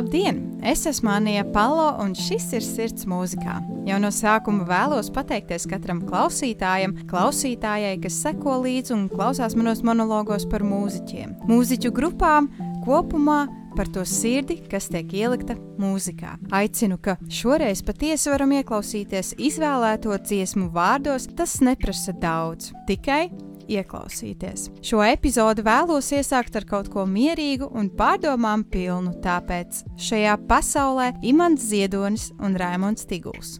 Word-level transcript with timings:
Labdien! 0.00 0.38
Es 0.64 0.86
esmu 0.86 1.10
Anija 1.12 1.42
Palo, 1.52 1.90
un 2.00 2.14
šis 2.16 2.46
ir 2.56 2.64
Sirds 2.64 3.04
mūzikā. 3.04 3.58
Jau 3.84 3.98
no 4.00 4.08
sākuma 4.08 4.64
vēlos 4.64 5.10
pateikties 5.12 5.66
katram 5.68 5.98
klausītājam, 6.08 6.94
klausītājai, 7.10 7.98
kas 8.00 8.16
seko 8.22 8.54
līdzi 8.62 8.94
un 8.96 9.02
klausās 9.12 9.52
manos 9.60 9.82
monologos 9.84 10.46
par 10.48 10.64
mūziķiem, 10.64 11.34
mūziķu 11.50 11.92
grupām 11.92 12.48
kopumā. 12.86 13.42
Par 13.76 13.86
to 13.92 14.02
sirdi, 14.08 14.56
kas 14.72 14.88
tiek 14.90 15.12
ielikta 15.14 15.54
mūzikā. 15.78 16.32
Aicinu, 16.56 16.96
ka 16.98 17.18
šoreiz 17.30 17.84
patiesi 17.86 18.32
varam 18.32 18.56
ieklausīties 18.56 19.36
izvēlēto 19.36 20.16
dziesmu 20.16 20.72
vārdos. 20.74 21.28
Tas 21.36 21.60
neprasa 21.62 22.16
daudz, 22.16 22.72
tikai 22.88 23.28
ieklausīties. 23.70 24.68
Šo 24.84 25.02
epizodu 25.06 25.64
vēlos 25.66 26.10
iesākt 26.16 26.58
ar 26.58 26.66
kaut 26.68 26.90
ko 26.92 27.06
mierīgu 27.06 27.70
un 27.76 27.90
pārdomām 27.94 28.66
pilnu, 28.70 29.16
tāpēc 29.24 29.84
šajā 30.10 30.36
pasaulē 30.50 31.12
Imants 31.22 31.70
Ziedonis 31.70 32.30
un 32.40 32.58
Raimons 32.60 33.06
Tiguls. 33.06 33.58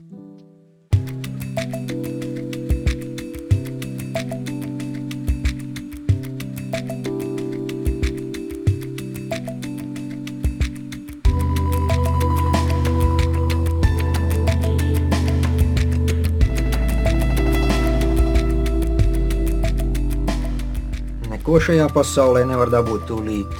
Ko 21.51 21.57
šajā 21.59 21.89
pasaulē 21.91 22.45
nevar 22.47 22.71
dabūt 22.71 23.09
tūlīt? 23.09 23.55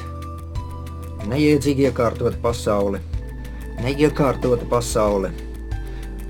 Neiedzīgi 1.27 1.89
iekārtot 1.89 2.37
pasauli, 2.39 3.01
neiekārtota 3.83 4.69
pasaule. 4.71 5.33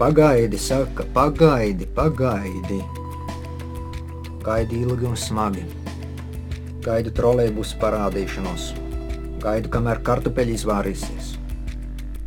Pagaidi, 0.01 0.57
saka, 0.57 1.05
pagaidi, 1.13 1.85
pagaidi. 1.99 2.79
Gaidi 4.47 4.81
ilgi 4.87 5.09
un 5.11 5.21
smagi. 5.21 5.67
Gaidu 6.87 7.13
trolēļus 7.21 7.75
parādīšanos, 7.85 8.71
gaidu, 9.45 9.69
kamēr 9.77 10.01
kartupeļi 10.09 10.57
izvārīsies, 10.63 11.35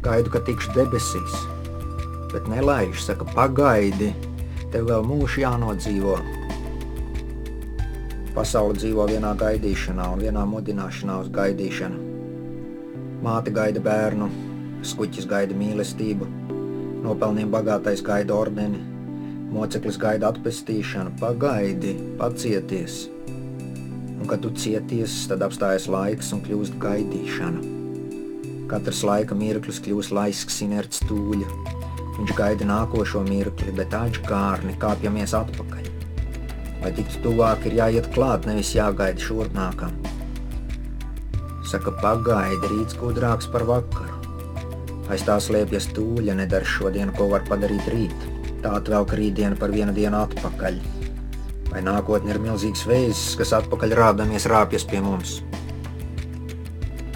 gaidu, 0.06 0.30
ka 0.30 0.44
tikšu 0.46 0.78
debesīs, 0.78 1.42
bet 2.36 2.46
nelaiž, 2.54 3.02
saka, 3.10 3.26
pagaidi, 3.34 4.14
tev 4.70 4.94
vēl 4.94 5.10
mūžs 5.10 5.42
jānodzīvo. 5.42 6.22
Pasaule 8.34 8.74
dzīvo 8.74 9.04
vienā 9.12 9.36
gaidīšanā 9.38 10.08
un 10.16 10.22
vienā 10.26 10.42
mudināšanā 10.50 11.20
uz 11.22 11.28
gaidīšanu. 11.36 12.00
Māte 13.22 13.54
gaida 13.54 13.84
bērnu, 13.86 14.26
skuķis 14.90 15.28
gaida 15.30 15.54
mīlestību, 15.54 16.26
nopelniem 17.04 17.52
bagātais 17.54 18.02
gaida 18.02 18.34
ordeni, 18.34 18.82
moceklis 19.54 20.02
gaida 20.02 20.32
atpestīšanu, 20.34 21.14
pagaidi, 21.22 21.94
pacieties. 22.18 23.04
Un, 23.30 24.26
kad 24.26 24.42
tu 24.42 24.50
cieties, 24.58 25.22
tad 25.30 25.46
apstājas 25.46 25.86
laiks 25.86 26.34
un 26.34 26.42
kļūst 26.42 26.82
gaidīšana. 26.82 27.62
Katrs 28.74 29.06
laika 29.06 29.38
mirklis 29.38 29.78
kļūst 29.86 30.18
laisks 30.18 30.62
inerts 30.66 31.06
tūļa. 31.06 31.54
Viņš 32.18 32.38
gaida 32.42 32.66
nākošo 32.66 33.22
mirkli, 33.30 33.78
bet 33.78 33.94
atžkārni 33.94 34.80
kāpjamies 34.82 35.38
atpakaļ. 35.38 35.93
Lai 36.84 36.92
tiktu 36.92 37.22
tuvāk, 37.24 37.64
ir 37.70 37.78
jāiet 37.78 38.10
klāt, 38.12 38.44
nevis 38.50 38.74
jāgaida 38.76 39.24
šurnākam. 39.24 39.94
Saka, 41.64 41.94
pagaidi, 42.02 42.68
rīts 42.68 42.98
gudrāks 43.00 43.48
par 43.52 43.64
vakaru. 43.70 44.20
Aiz 45.12 45.24
tā 45.24 45.38
slēpjas 45.40 45.88
tūļa, 45.96 46.36
nedara 46.42 46.68
šodien, 46.68 47.14
ko 47.16 47.30
var 47.32 47.46
padarīt 47.48 47.88
rīt. 47.92 48.28
Tā 48.64 48.76
atvelk 48.82 49.16
rītdienu 49.16 49.56
par 49.60 49.72
vienu 49.72 49.96
dienu 49.96 50.20
atpakaļ. 50.26 50.82
Vai 51.72 51.82
nākotne 51.88 52.36
ir 52.36 52.42
milzīgs 52.44 52.84
vējs, 52.88 53.24
kas 53.40 53.56
atpakaļ 53.62 53.96
rādamies 54.00 54.48
rāpjas 54.52 54.84
pie 54.88 55.00
mums? 55.04 55.40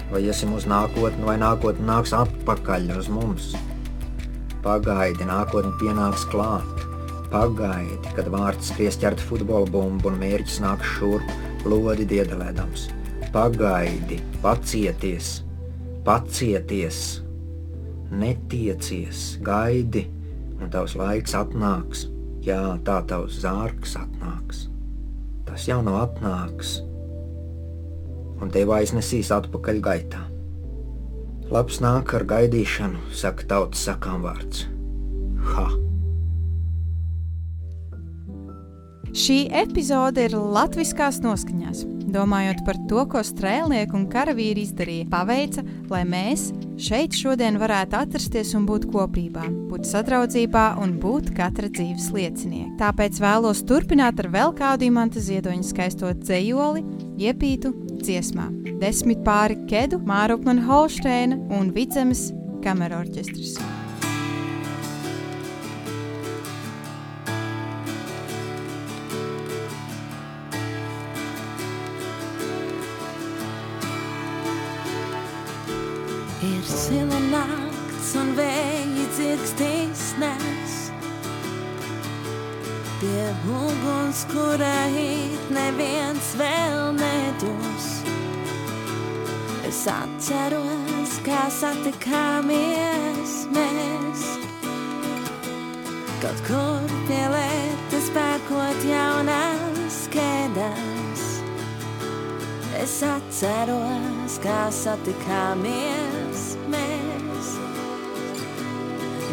Vai 0.08 0.24
iesim 0.24 0.56
uz 0.56 0.64
nākotni, 0.64 1.28
vai 1.28 1.36
nākotne 1.40 1.84
nāks 1.92 2.16
atpakaļ 2.16 2.88
uz 2.96 3.12
mums? 3.12 3.52
Pagaidi, 4.64 5.28
nākotne 5.28 5.76
pienāks 5.80 6.24
klāt. 6.32 6.77
Pagaidi, 7.28 8.08
kad 8.16 8.30
vārds 8.32 8.70
skries 8.70 8.96
ķert 9.00 9.20
futbola 9.20 9.68
bumbu 9.68 10.08
un 10.08 10.16
mērķis 10.20 10.62
nāk 10.64 10.84
šurp, 10.96 11.28
lodi 11.68 12.06
diedelēdams. 12.08 12.86
Pagaidi, 13.34 14.16
pacieties, 14.40 15.42
pacieties, 16.06 17.00
netiecies, 18.08 19.24
gaidi, 19.44 20.06
un 20.56 20.72
tavs 20.72 20.96
laiks 20.96 21.36
atnāks. 21.36 22.06
Jā, 22.46 22.78
tā 22.86 23.02
tavs 23.10 23.42
zārks 23.42 23.98
atnāks. 24.00 24.64
Tas 25.44 25.66
jau 25.68 25.82
nav 25.84 25.98
atnāks, 26.06 26.78
un 28.40 28.54
tev 28.54 28.72
aiznesīs 28.76 29.34
atpakaļ 29.34 29.82
gaitā. 29.84 30.22
Labs 31.52 31.82
nāk 31.84 32.14
ar 32.16 32.24
gaidīšanu, 32.28 33.10
saka 33.16 33.48
tautas 33.52 33.84
sakām 33.88 34.24
vārds. 34.24 34.64
Ha! 35.52 35.68
Šī 39.18 39.48
epizode 39.50 40.28
ir 40.28 40.34
latviskās 40.38 41.16
noskaņās. 41.24 41.80
Domājot 42.14 42.60
par 42.64 42.76
to, 42.88 43.02
ko 43.10 43.20
strēlnieki 43.26 43.96
un 43.98 44.04
karavīri 44.12 44.62
izdarīja, 44.62 45.08
paveica, 45.10 45.64
lai 45.90 46.04
mēs 46.06 46.44
šeit 46.78 47.16
šodien 47.18 47.58
varētu 47.58 47.98
atrasties 47.98 48.54
un 48.54 48.68
būt 48.68 48.86
kopībā, 48.92 49.42
būt 49.72 49.88
sadraudzībā 49.90 50.68
un 50.84 50.94
būt 51.02 51.32
katra 51.36 51.66
dzīves 51.66 52.12
liecinieki. 52.14 52.76
Tāpēc 52.78 53.18
vēlos 53.24 53.64
turpināt 53.66 54.22
ar 54.22 54.30
vēl 54.36 54.54
kādu 54.60 54.86
imanta 54.86 55.24
ziedoņa 55.24 55.66
skaisto 55.66 56.12
dzējoli, 56.22 56.84
iepītu 57.18 57.74
dziesmā. 57.98 58.46
Desmit 58.78 59.26
pāri 59.26 59.58
Kedu, 59.66 59.98
Mārupmana 60.06 60.62
Holšteina 60.70 61.42
un 61.58 61.74
Vidzemes 61.74 62.28
kamerorķestris. 62.62 63.58
Ir 63.58 63.77
sila 76.88 77.18
nakts 77.28 78.14
un 78.16 78.30
vēji 78.32 79.02
dzirkstīs 79.12 80.04
nes. 80.22 80.76
Pie 82.98 83.24
uguns, 83.44 84.22
kura 84.30 84.86
it 84.96 85.50
neviens 85.52 86.30
vēl 86.40 86.94
nedus. 86.96 87.88
Es 89.68 89.82
atceros, 89.92 91.18
kā 91.26 91.42
satikāmies 91.52 93.36
mēs. 93.52 94.24
Kaut 96.22 96.40
kur 96.48 96.96
pie 97.10 97.20
lietas 97.34 98.08
pērkot 98.16 98.88
jaunas 98.88 100.00
kēdas. 100.14 101.28
Es 102.80 102.96
atceros, 103.04 104.40
kā 104.40 104.62
satikāmies 104.72 106.27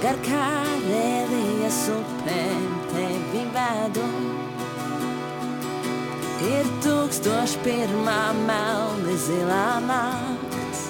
cercare 0.05 1.25
di 1.29 1.65
asopente 1.65 3.05
vivado. 3.31 4.03
Ir 6.45 6.69
tūkstoš 6.85 7.55
pirmā 7.65 8.19
melna 8.43 9.15
zilā 9.23 9.79
nakts, 9.87 10.83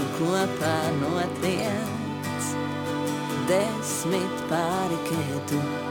un 0.00 0.08
kopā 0.16 0.78
notiek 1.02 2.48
desmit 3.52 4.42
pāri 4.48 5.02
kētumu. 5.10 5.87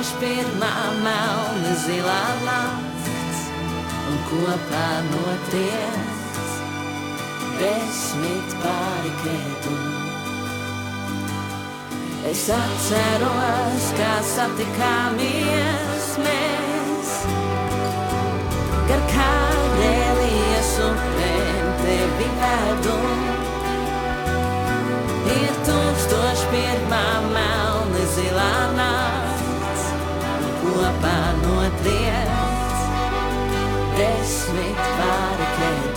Voz 0.00 0.14
pirmā 0.16 0.74
melna 1.04 1.72
zilā 1.76 2.20
nakts 2.46 3.40
un 4.08 4.14
kopā 4.30 4.86
noties 5.10 6.54
desmit 7.58 8.54
pāri 8.62 9.12
kredu. 9.18 9.74
Es 12.32 12.46
atceros, 12.56 13.90
kā 14.00 14.14
satikāmies 14.30 16.08
mēs 16.24 17.12
gar 18.88 19.06
kārēlijas 19.12 20.74
upēm 20.88 21.72
tevi 21.84 22.34
vedu. 22.40 22.98
Ir 25.36 25.64
tūkstoši 25.68 26.52
pirmā 26.56 27.08
melna 27.36 28.12
zilā 28.16 28.54
nakts 28.80 29.19
kopā 30.70 31.18
notiek 31.42 32.34
desmit 33.98 34.84
pāri 34.98 35.54
ķēdi. 35.56 35.89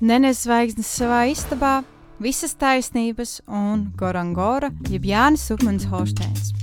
Nenes 0.00 0.46
zvaigznes 0.46 0.88
savā 0.96 1.26
istabā, 1.28 1.82
visas 2.24 2.54
taisnības 2.56 3.34
un 3.44 3.90
Gorangora 4.00 4.72
jeb 4.88 5.04
Jānis 5.04 5.44
Upmans 5.52 5.84
Holsteins. 5.92 6.54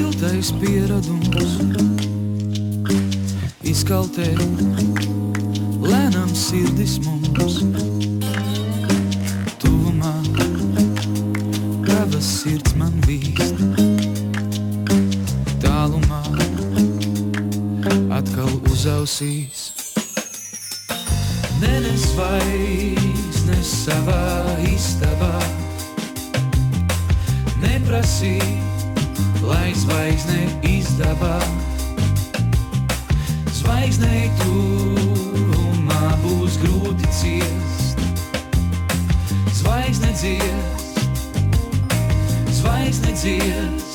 Siltais 0.00 0.48
pieradums 0.56 1.28
izkaltē 3.68 4.28
lēnām 5.84 6.30
sirdis 6.32 6.94
mums. 7.04 7.58
Tuvumā 9.60 10.14
tavas 11.84 12.30
sirds 12.38 12.72
man 12.80 12.96
vīst. 13.04 13.60
Tālumā 15.66 16.22
atkal 18.20 18.56
uzausīs. 18.72 19.68
Nenes 21.60 22.08
vaiznes 22.16 23.76
savā 23.84 24.24
istabā. 24.72 25.34
Neprasī, 27.60 28.38
lai 29.50 29.74
zvaigzne 29.74 30.46
izdabā. 30.66 31.36
Zvaigznei 33.58 34.30
tūmā 34.40 36.14
būs 36.24 36.58
grūti 36.62 37.10
ciest. 37.18 38.04
Zvaigzne 39.60 40.14
dzies, 40.22 40.90
zvaigzne 42.62 43.14
dzies. 43.18 43.89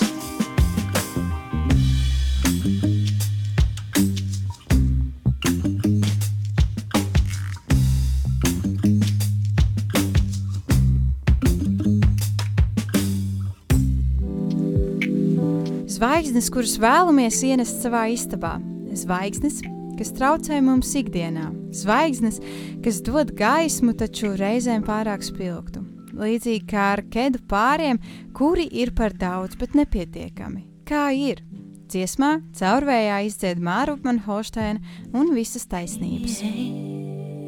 Zvaigznes, 16.36 16.52
kuras 16.52 16.74
vēlamies 16.84 17.38
ienest 17.48 17.78
savā 17.80 18.02
istabā, 18.12 18.58
zvaigznes, 18.92 19.62
kas 19.96 20.10
traucē 20.18 20.58
mums 20.60 20.90
ikdienā, 21.00 21.46
zvaigznes, 21.72 22.42
kas 22.84 22.98
dod 23.08 23.32
gaismu, 23.40 23.94
taču 23.96 24.34
reizēm 24.36 24.84
pārāk 24.84 25.24
spilgtu. 25.24 25.86
Līdzīgi 26.12 26.66
kā 26.68 26.90
ar 26.98 27.04
kedu 27.08 27.40
pāriem, 27.48 28.02
kuri 28.36 28.66
ir 28.68 28.92
par 28.92 29.16
daudz, 29.16 29.56
bet 29.56 29.78
nepietiekami. 29.80 30.66
Kā 30.84 31.06
ir? 31.16 31.40
Dziesmā 31.88 32.34
caurvējā 32.60 33.22
izdzied 33.30 33.64
Māra 33.64 33.96
Upmanholsteina 33.96 34.84
un 35.16 35.32
visas 35.40 35.64
taisnības. 35.72 36.42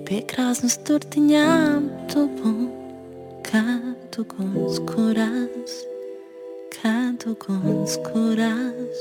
Pie 0.07 0.23
krāsnes 0.31 0.79
turtiņām 0.87 1.91
tuvu, 2.15 2.71
kādu 3.51 4.29
guns 4.31 4.79
kurās, 4.87 5.81
kurās. 8.05 8.99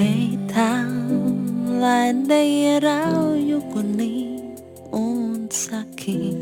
Ej 0.00 0.38
tā, 0.52 0.72
lai 1.82 2.12
neierauju 2.14 3.58
gunī 3.72 4.14
un 4.92 5.48
saki, 5.50 6.36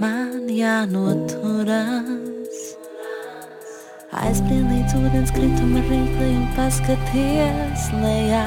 man 0.00 0.48
jānoturās. 0.52 2.58
Aizbrien 4.18 4.66
līdz 4.72 4.96
ūdens 4.98 5.32
krituma 5.36 5.84
rīkli 5.86 6.30
un 6.34 6.46
paskaties 6.56 7.88
lejā. 8.02 8.44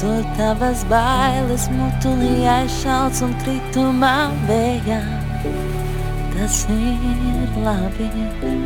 Tur 0.00 0.24
tavas 0.38 0.84
bailes 0.90 1.68
mutulī 1.72 2.34
aizšalts 2.56 3.24
un 3.24 3.32
kritumā 3.44 4.16
vējā. 4.48 5.23
Tas 6.34 6.56
ir 6.68 7.54
labi, 7.64 8.08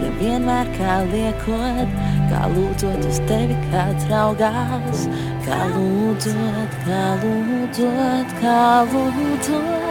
ja 0.03 0.11
vienmēr 0.19 0.71
kā 0.79 0.95
liekot, 1.13 1.91
kā 2.31 2.43
lūdzot 2.55 3.05
uz 3.07 3.21
tevi 3.29 3.57
kāds 3.69 4.09
raugās, 4.11 5.05
kā 5.47 5.61
lūdzot, 5.77 6.79
kā 6.89 7.05
lūdzot, 7.23 8.29
kā 8.43 8.63
lūdzot. 8.95 9.89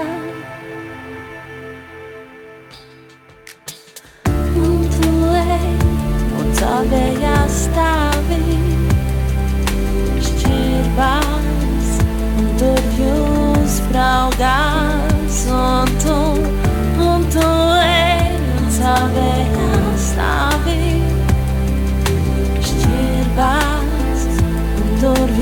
Tavējā 6.58 7.38
stāvī, 7.50 8.58
šķirbās, 10.28 11.90
un 12.38 12.52
tur 12.60 12.84
jūs 13.00 13.80
spraugās, 13.80 14.87
un 19.08 19.14
tavējā 19.16 19.94
stāvī, 20.04 21.00
šķirbās, 22.60 24.26
un 24.82 25.00
tur 25.02 25.38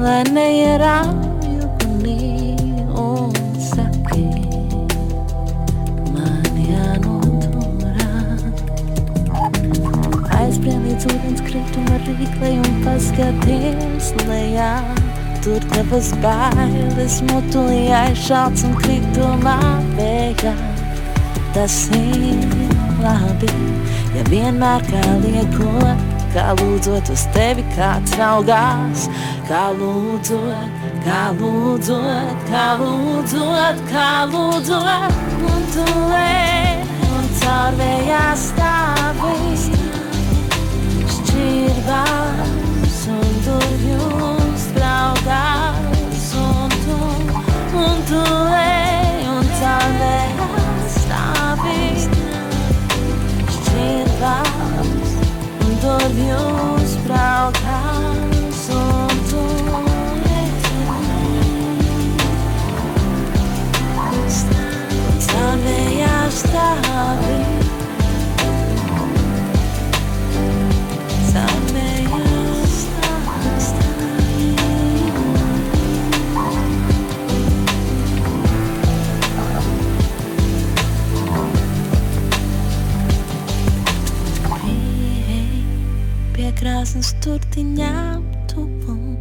lai 0.00 0.24
neierauju, 0.32 1.66
kunī 1.80 2.56
un 2.96 3.34
saki, 3.60 4.22
man 6.14 6.60
jānoturāk. 6.64 8.44
Aizbrien 10.38 10.80
līdz 10.86 11.04
ūdens 11.10 11.42
krituma 11.44 11.98
rīklei 12.06 12.54
un 12.62 12.78
paskaties 12.86 14.12
lejā, 14.30 14.70
tur 15.44 15.60
tavas 15.74 16.08
bailes 16.24 17.18
mutulījā 17.28 18.04
šāds 18.22 18.64
un 18.68 18.78
kritumā 18.80 19.58
vējā. 19.98 20.54
Tas 21.52 21.76
ir 21.98 22.40
labi, 23.02 23.52
ja 24.16 24.24
vienmēr 24.32 24.80
kā 24.88 25.04
liekot 25.26 26.09
kā 26.34 26.50
lūdzot 26.58 27.10
uz 27.12 27.24
tevi 27.34 27.64
kāds 27.74 28.14
raugās, 28.18 29.06
kā 29.48 29.62
lūdzot, 29.74 30.84
kā 31.04 31.22
lūdzot, 31.38 32.44
kā 32.50 32.66
lūdzot, 32.80 33.82
kā 33.90 34.08
lūdzot, 34.30 35.18
un 35.50 35.66
tu 35.74 35.86
ej, 36.20 36.84
un 37.08 37.28
caur 37.40 37.78
vējā 37.80 38.24
stāvi, 38.44 39.36
šķirbās, 41.16 43.04
un 43.16 43.38
durvjums 43.48 44.68
braukās, 44.78 46.32
un 46.46 46.76
tu, 46.84 47.00
un 47.84 48.04
tu 48.10 48.26
ej, 48.62 49.26
un 49.34 49.54
caur 49.58 49.96
vējā 49.98 50.28
stāvi, 50.38 50.69
un 55.90 55.98
durvjums 55.98 56.96
braukās, 57.06 58.66
un 58.74 59.16
tu 59.30 59.44
Stāvējā 65.20 66.14
pie 86.60 86.66
krāsnes 86.66 87.14
turtiņām 87.24 88.20
tuvu, 88.48 89.16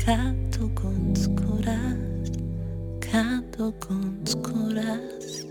kā 0.00 0.16
tu 0.50 0.66
guns 0.74 1.28
kurās, 1.38 2.32
kā 2.98 3.22
tu 3.54 3.68
guns 3.78 4.34
kurās. 4.42 5.44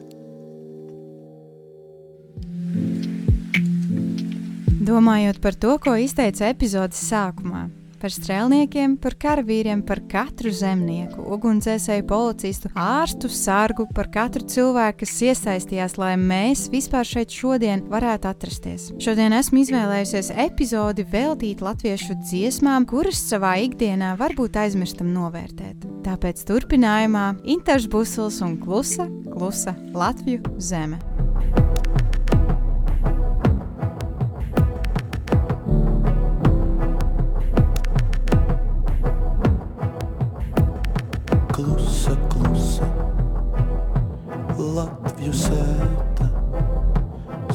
Domājot 4.84 5.40
par 5.40 5.56
to, 5.56 5.78
ko 5.80 5.96
izteica 5.96 6.50
epizodes 6.52 7.00
sākumā, 7.00 7.70
par 8.04 8.12
strēlniekiem, 8.12 8.98
par 9.00 9.16
karavīriem, 9.20 9.84
par 9.88 10.02
katru 10.12 10.52
zemnieku, 10.52 11.24
ugunsdzēsēju, 11.38 12.04
policistu, 12.10 12.72
ārstu, 12.76 13.32
sargu, 13.32 13.88
par 13.96 14.10
katru 14.12 14.44
cilvēku, 14.52 15.04
kas 15.06 15.16
iesaistījās, 15.30 15.96
lai 16.02 16.14
mēs 16.20 16.66
vispār 16.74 17.08
šeit 17.08 17.32
šodien 17.32 17.86
varētu 17.92 18.28
atrasties. 18.34 18.90
Šodien 19.04 19.36
esmu 19.38 19.64
izvēlējusies 19.64 20.34
epizodi 20.46 21.08
veltīt 21.14 21.64
latviešu 21.64 22.20
dziesmām, 22.26 22.88
kuras 22.90 23.24
savā 23.24 23.56
ikdienā 23.64 24.14
varbūt 24.20 24.60
aizmirstam 24.66 25.14
novērtēt. 25.16 25.88
Tāpēc 26.04 26.44
turpinājumā 26.50 27.30
Inters 27.56 27.88
Busls 27.88 28.42
un 28.44 28.58
Klusa, 28.60 29.08
Klusa 29.32 29.78
Latviju 29.96 30.58
zeme. 30.60 31.00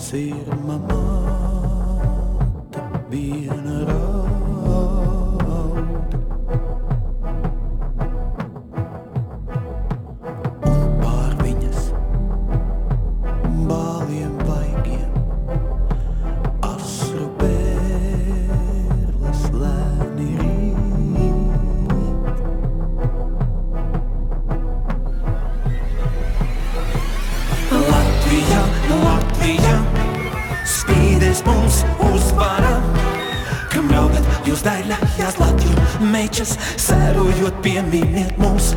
Sirma 0.09 0.79
māte, 0.79 1.08
Mečas, 36.48 36.80
sērojot 36.80 37.61
pieminiet 37.62 38.38
mums. 38.40 38.72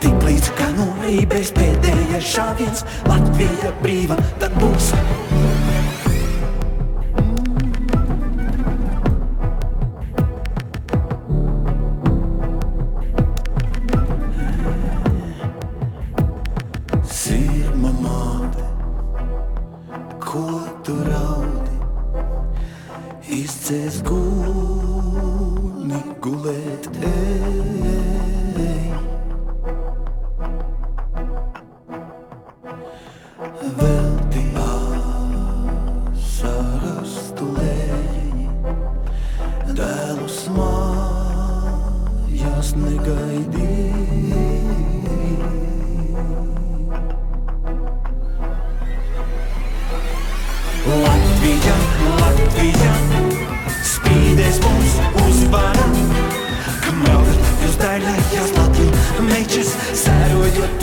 Tik 0.00 0.22
līdz 0.24 0.48
kā 0.56 0.68
no 0.76 0.86
rībēs 1.02 1.52
pēdējais 1.56 2.30
šāviens, 2.30 2.84
Latvija 3.08 3.72
brīva 3.82 4.16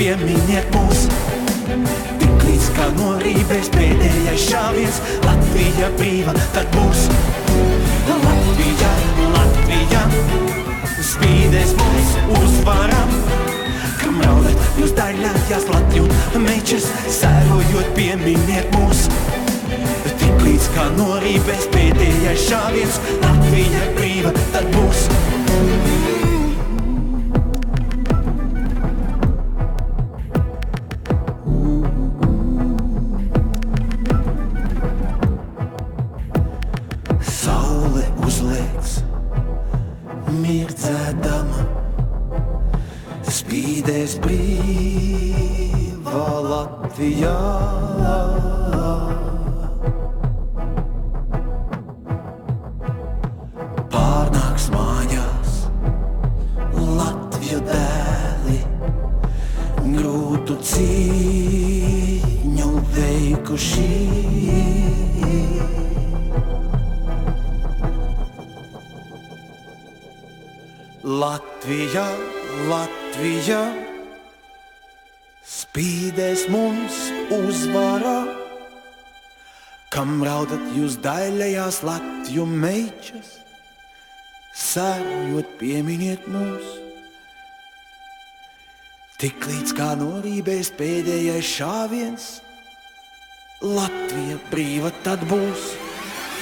pieminiet 0.01 0.65
mūs. 0.73 1.03
Tik 2.17 2.45
līdz 2.47 2.67
kā 2.73 2.87
no 2.95 3.11
rībēs 3.21 3.67
pēdējais 3.75 4.45
šāviens, 4.47 4.97
Latvija 5.27 5.89
brīva 5.99 6.33
tad 6.55 6.69
būs. 6.73 7.03
Latvija, 8.09 8.93
Latvija, 9.35 10.01
spīdēs 11.11 11.75
mums 11.77 12.15
uzvara. 12.39 13.03
Kam 14.01 14.17
raudat 14.25 14.81
jūs 14.81 14.95
daļājās 14.97 15.69
Latviju 15.69 16.09
mečas, 16.47 16.89
sērojot 17.19 17.93
pieminiet 17.97 18.73
mūs. 18.73 19.05
Tik 20.17 20.47
līdz 20.47 20.71
kā 20.77 20.87
norībēs 20.97 21.69
pēdējais 21.75 22.47
šāviens, 22.49 22.97
Latvija 23.21 23.91
brīva 23.99 24.33
tad 24.49 24.73
būs. 24.73 25.05
Saule 25.11 26.10
daļējās 81.71 81.83
Latviju 81.83 82.45
meičas, 82.45 83.27
sērojot 84.53 85.53
pieminiet 85.59 86.25
mūs. 86.27 86.65
Tik 89.21 89.45
līdz 89.47 89.73
kā 89.77 89.93
norībēs 89.95 90.73
pēdējais 90.75 91.47
šāviens, 91.47 92.25
Latvija 93.61 94.39
brīva 94.51 94.91
tad 95.05 95.23
būs. 95.29 95.71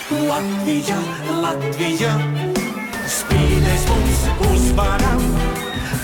Latvija, 0.09 0.97
Latvija, 1.43 2.15
spīdēs 3.05 3.85
mums 3.91 4.23
uzvaram. 4.49 5.25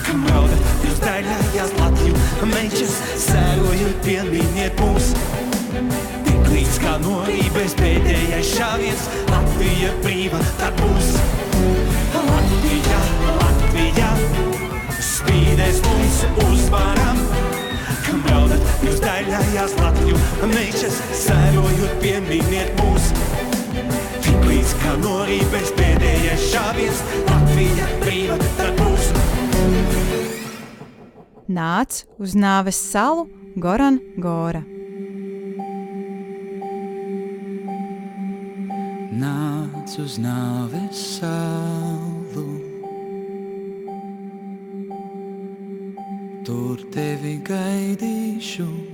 Kam 0.06 0.26
raudat 0.30 0.86
jūs 0.86 1.02
daļājās 1.02 1.74
Latviju 1.80 2.52
meičas, 2.52 3.00
sērojot 3.26 4.04
pieminiet 4.06 4.84
mūs. 4.84 5.16
Līdz 6.50 6.76
kā 6.82 6.92
norībēs 7.02 7.74
pēdējais 7.78 8.50
šāviens, 8.56 9.06
Latvija 9.30 9.92
brīva 10.04 10.40
tad 10.60 10.76
būs. 10.80 11.08
Latvija, 12.14 13.00
Latvija, 13.40 14.10
spīdēs 15.08 15.80
mums 15.86 16.20
uzvaram. 16.46 17.22
Kam 18.06 18.22
raudat 18.30 18.86
jūs 18.86 19.00
daļājās 19.02 19.74
Latviju 19.80 20.20
meičas, 20.52 21.00
sērojot 21.24 21.98
pieminiet 22.04 22.78
mūs. 22.80 23.10
Tik 24.26 24.46
līdz 24.46 24.76
kā 24.84 24.94
norībēs 25.02 25.74
pēdējais 25.80 26.46
šāviens, 26.52 27.02
Latvija 27.30 27.90
brīva 28.04 28.38
tad 28.60 28.78
būs. 28.78 29.10
Nāc 31.46 32.04
uz 32.18 32.38
nāves 32.38 32.80
salu 32.92 33.28
Goran 33.56 34.00
Gora. 34.20 34.75
Nāc 39.16 39.94
uz 40.02 40.18
nāves 40.20 40.98
salu. 41.16 42.44
Tur 46.44 46.84
tevi 46.92 47.38
gaidīšu. 47.48 48.85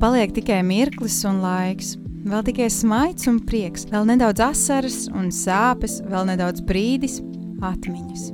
Paliek 0.00 0.32
tikai 0.32 0.62
mirklis 0.64 1.20
un 1.28 1.42
laiks. 1.44 1.94
Vēl 2.20 2.44
tikai 2.44 2.68
smaids 2.72 3.28
un 3.30 3.38
prieks, 3.48 3.86
vēl 3.92 4.08
nedaudz 4.10 4.42
asaras 4.44 5.06
un 5.12 5.30
sāpes, 5.32 6.00
vēl 6.08 6.28
nedaudz 6.32 6.64
brīdis, 6.64 7.20
atmiņas. 7.64 8.28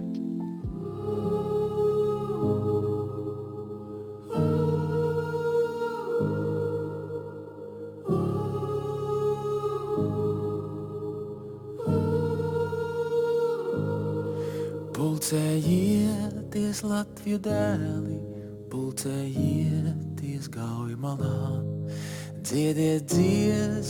Pulcējiet 14.97 16.17
Pulcējieties 16.57 16.85
Latviju 16.87 17.39
dēli, 17.43 18.06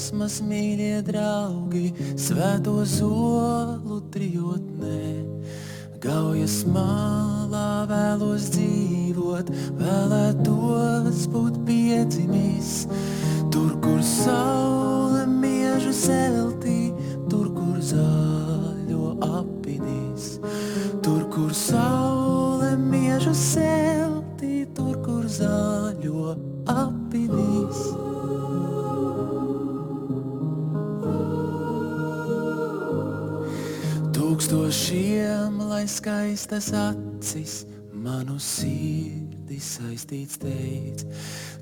dziesmas, 0.06 0.38
mīļie 0.40 1.02
draugi, 1.02 1.90
svēto 2.14 2.84
zolu 2.86 3.98
trijotnē. 4.14 5.26
Gaujas 5.98 6.62
malā 6.70 7.05
skaistas 36.46 36.72
acis, 36.72 37.66
manu 37.92 38.38
sirdi 38.38 39.58
saistīts 39.58 40.38
teic. 40.38 41.02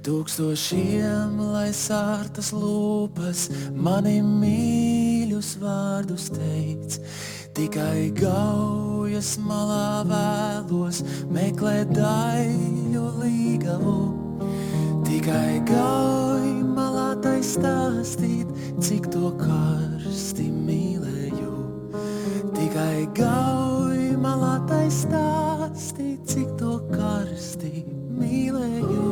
Tūkstošiem, 0.05 1.39
lai 1.41 1.71
sārtas 1.73 2.53
lūpas, 2.53 3.49
mani 3.73 4.21
mīļus 4.21 5.55
vārdus 5.63 6.29
teic. 6.35 6.99
Tikai 7.57 8.13
gaujas 8.19 9.39
malā 9.41 10.05
vēlos 10.05 11.01
meklēt 11.33 11.95
daļu 11.97 13.05
līgavu. 13.23 13.99
Tikai 15.09 15.63
gauj 15.65 16.51
malā 16.77 17.15
tai 17.25 17.39
stāstīt, 17.41 18.51
cik 18.85 19.09
to 19.15 19.33
karsti 19.41 20.51
mīlēju. 20.53 21.55
Tikai 22.53 23.07
gauj 23.17 23.74
stāstīt, 24.95 26.23
cik 26.29 26.55
to 26.61 26.77
karsti 26.93 27.83
mīlēju. 28.15 29.09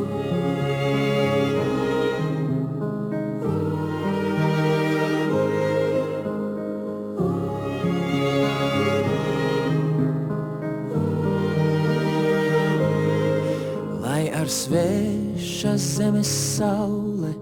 Lai 14.03 14.29
ar 14.31 14.47
svešas 14.47 15.89
zemes 15.97 16.31
saule 16.55 17.33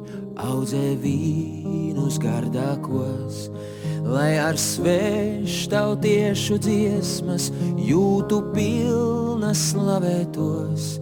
audzē 0.41 0.95
vīnus 1.04 2.17
gardākos, 2.21 3.50
lai 4.12 4.36
ar 4.39 4.58
sveštautiešu 4.60 6.58
dziesmas 6.60 7.47
jūtu 7.80 8.41
pilnas 8.52 9.71
slavētos. 9.71 11.00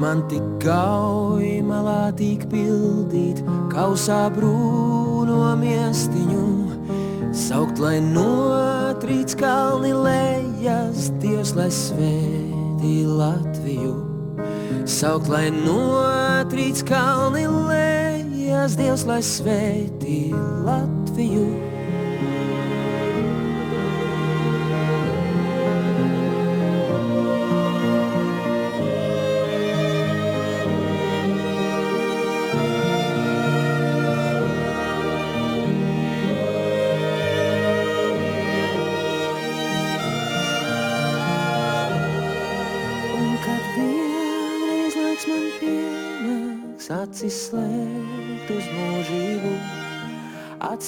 Man 0.00 0.24
tik 0.30 0.42
gauj 0.64 1.60
malā 1.66 2.10
tik 2.18 2.48
pildīt, 2.50 3.42
kausā 3.70 4.30
brūno 4.34 5.54
miestiņu, 5.60 6.46
saukt, 7.36 7.78
lai 7.82 7.98
notrīc 8.02 9.36
kalni 9.38 9.92
lejas, 9.94 11.10
Dievs, 11.22 11.54
lai 11.54 11.70
svētī 11.70 13.04
Latviju. 13.06 13.94
Saukt, 14.90 15.28
lai 15.30 15.50
notrīc 15.54 16.82
kalni 16.88 17.46
lejas, 17.46 18.74
Dievs, 18.80 19.04
lai 19.06 19.20
svētī 19.22 20.32
Latviju. 20.66 21.79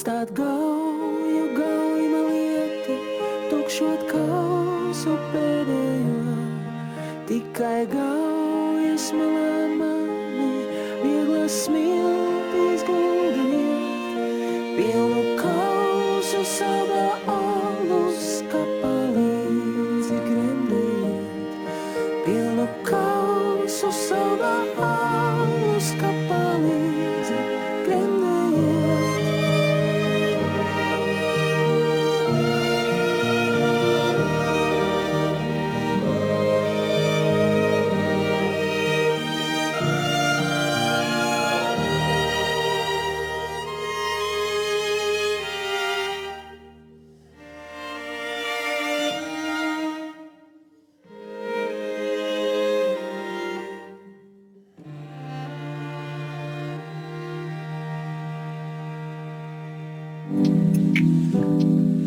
start 0.02 0.34
going 0.34 0.51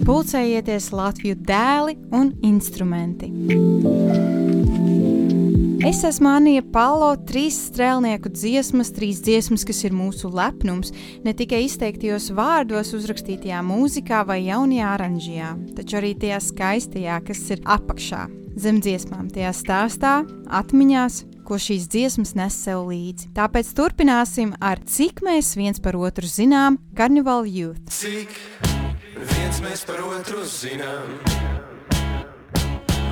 Pulcējieties 0.05 0.91
Latviju 0.93 1.35
dēli 1.47 1.95
un 2.13 2.27
instrumenti. 2.45 3.31
Es 5.85 6.03
esmu 6.05 6.29
Anija 6.29 6.61
Palo, 6.73 7.11
trīs 7.25 7.57
strēlnieku 7.71 8.29
dziesmas, 8.33 8.91
trīs 8.93 9.23
dziesmas, 9.25 9.65
kas 9.65 9.81
ir 9.85 9.95
mūsu 9.97 10.29
lepnums, 10.33 10.93
ne 11.25 11.33
tikai 11.37 11.63
izteiktajos 11.65 12.29
vārdos, 12.37 12.93
uzrakstītajā 12.97 13.63
mūzikā 13.65 14.21
vai 14.29 14.43
jaunajā 14.45 14.93
oranžijā, 14.93 15.51
taču 15.77 15.97
arī 16.01 16.13
tajā 16.21 16.39
skaistajā, 16.51 17.17
kas 17.25 17.41
ir 17.53 17.65
apakšā, 17.65 18.27
zem 18.61 18.83
dziesmām, 18.85 19.33
tajā 19.33 19.55
stāstā, 19.57 20.15
atmiņās, 20.61 21.23
ko 21.49 21.57
šīs 21.61 21.89
dziesmas 21.89 22.37
nes 22.37 22.61
sev 22.61 22.85
līdzi. 22.91 23.33
Tāpēc 23.37 23.73
turpināsim 23.77 24.53
ar 24.61 24.85
cik 24.85 25.25
mēs 25.25 25.53
viens 25.57 25.81
par 25.81 25.97
otru 25.97 26.29
zinām 26.29 26.81
Carnival 26.97 27.45
Youth. 27.49 27.89
Cik 27.93 28.74
viens 29.45 29.59
mēs 29.61 29.81
par 29.85 29.99
otru 30.01 30.41
zinām, 30.49 31.11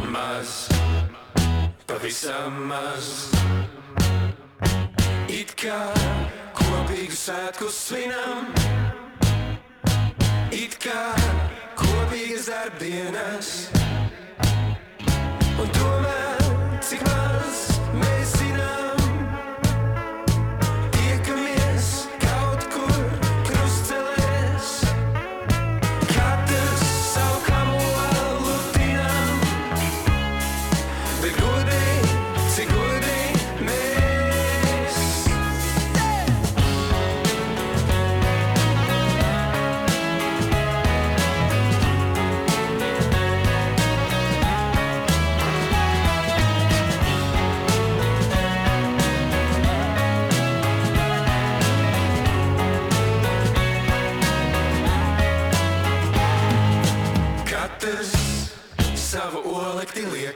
maz, 0.10 0.54
pavisam 1.86 2.58
maz. 2.72 3.10
It 5.30 5.54
kā 5.60 5.78
kopīgu 6.58 7.14
svētku 7.14 7.70
svinam, 7.70 8.50
it 10.50 10.80
kā 10.82 11.06
kopīgas 11.78 12.50
darbdienas. 12.50 13.54
Un 15.54 15.76
tomēr, 15.78 16.48
cik 16.82 17.06
maz 17.12 17.53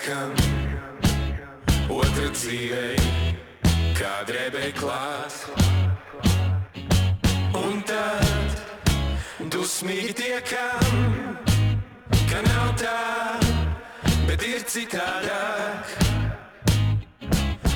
skan, 0.08 0.32
otra 1.92 2.28
dzīvei, 2.32 2.96
kā 3.98 4.12
drēbēji 4.30 4.76
klāt. 4.78 5.36
Un 7.60 7.82
tad 7.90 9.52
dusmīgi 9.52 10.16
tiekam, 10.22 11.28
ka 12.30 12.40
nav 12.46 12.72
tā, 12.80 12.96
bet 14.30 14.48
ir 14.48 14.64
citādāk. 14.72 15.92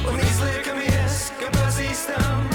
Un 0.08 0.24
izliekamies, 0.30 1.20
ka 1.42 1.52
pazīstam. 1.60 2.51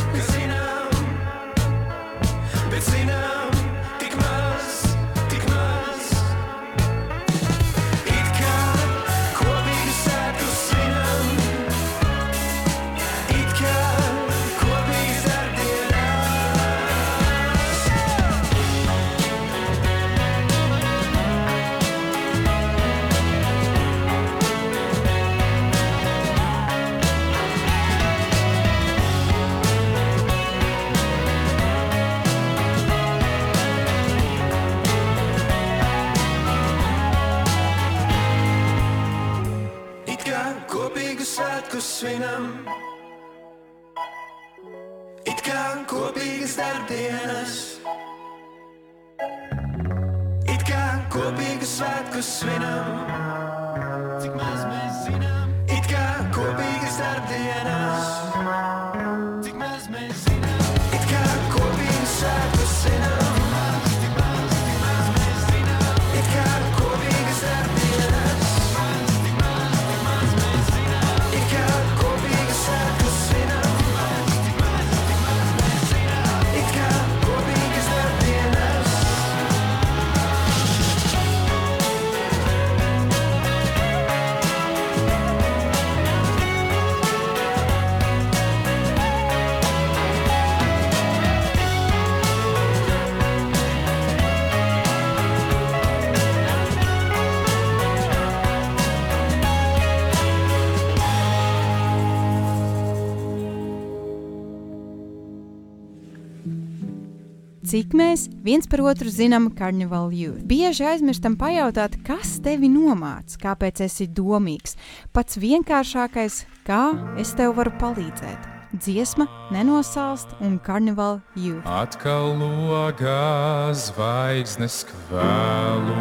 Cik 107.66 107.96
mēs 107.98 108.28
viens 108.46 108.68
par 108.70 108.78
otru 108.86 109.10
zinām 109.10 109.48
karnevālu 109.58 110.14
jūtu? 110.14 110.44
Bieži 110.46 110.84
aizmirstam 110.86 111.34
pajautāt, 111.34 111.96
kas 112.06 112.36
tevi 112.38 112.68
nomāca, 112.70 113.40
kāpēc 113.42 113.80
esi 113.88 114.06
domīgs. 114.06 114.76
Pats 115.10 115.40
vienkāršākais, 115.42 116.44
kā 116.68 116.82
es 117.18 117.34
tev 117.34 117.56
varu 117.58 117.72
palīdzēt. 117.80 118.46
Dziesma 118.70 119.26
nenosālst 119.50 120.36
un 120.46 120.60
karnevāla 120.62 121.18
jūta. 121.34 121.80
Atkal 121.82 122.36
logā 122.38 123.74
zvaigznes 123.74 124.84
kvēlo. 124.92 125.98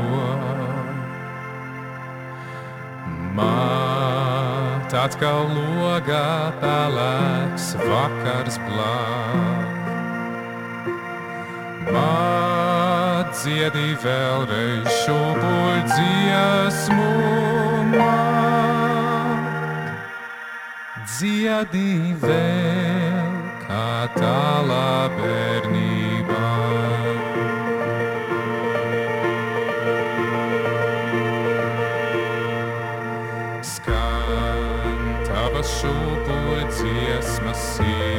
Māt, 3.33 4.93
atkal 4.93 5.49
logā 5.49 6.27
pelēks 6.61 7.73
vakars 7.89 8.61
blāk. 8.69 9.74
Māt, 11.93 13.29
dziedi 13.37 13.93
vēlreiz 14.01 14.87
šo 15.03 15.19
dziesmu. 15.91 17.09
Māt, 17.91 19.35
dziedi 21.13 22.15
vēl 22.23 23.29
kā 23.67 24.09
tālā 24.17 24.89
bērnībā. 25.19 26.49
Skan 33.75 35.15
tavas 35.29 35.69
šūpuļu 35.77 36.61
dziesmas 36.73 37.71
sirdī. 37.77 38.14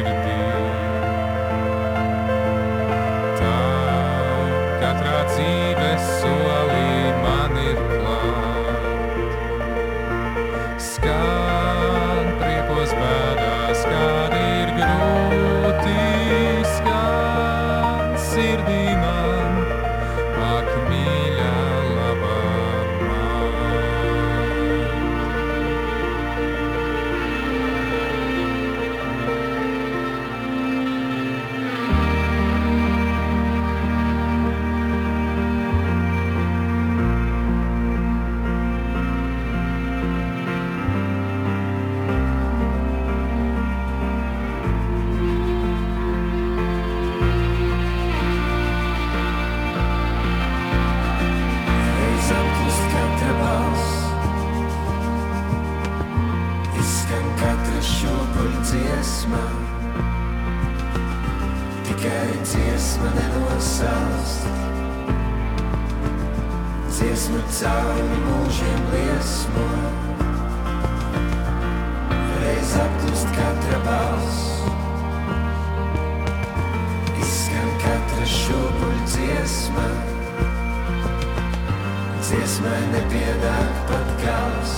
Nepiedāk 83.17 83.77
pat 83.89 84.09
gals, 84.21 84.73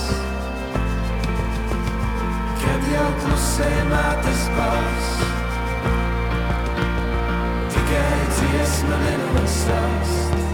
kad 2.61 2.85
jau 2.93 3.07
klusē 3.23 3.71
mātes 3.89 4.43
balss. 4.55 5.09
Tikai 7.73 8.19
dziesma 8.37 8.99
nenosāst, 9.03 10.45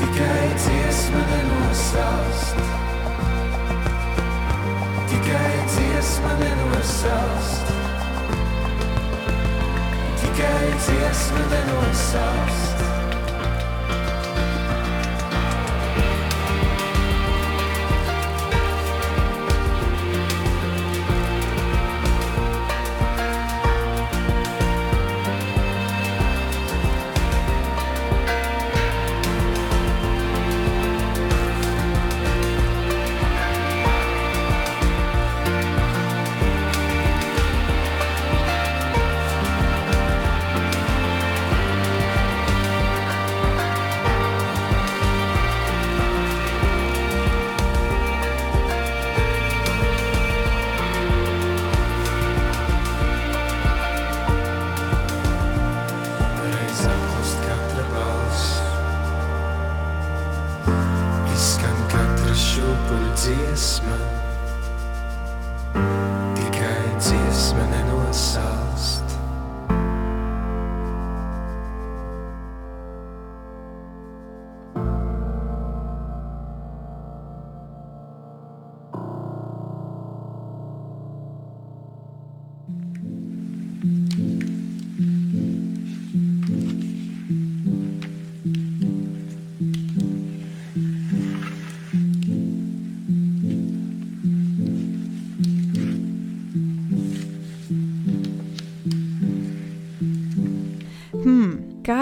tikai 0.00 0.48
dziesma 0.64 1.22
nenosāst, 1.30 2.64
tikai 5.12 5.52
dziesma 5.76 6.34
nenosāst, 6.42 7.76
tikai 10.24 10.74
dziesma 10.88 11.46
nenosāst. 11.54 12.93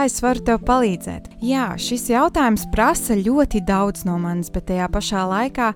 Kā 0.02 0.08
es 0.10 0.18
varu 0.22 0.42
tev 0.42 0.62
palīdzēt? 0.66 1.28
Jā, 1.46 1.76
šis 1.78 2.08
jautājums 2.10 2.64
prasa 2.74 3.14
ļoti 3.14 3.60
daudz 3.62 4.02
no 4.08 4.16
manis, 4.18 4.50
bet 4.50 4.66
tajā 4.66 4.88
pašā 4.90 5.22
laikā 5.30 5.68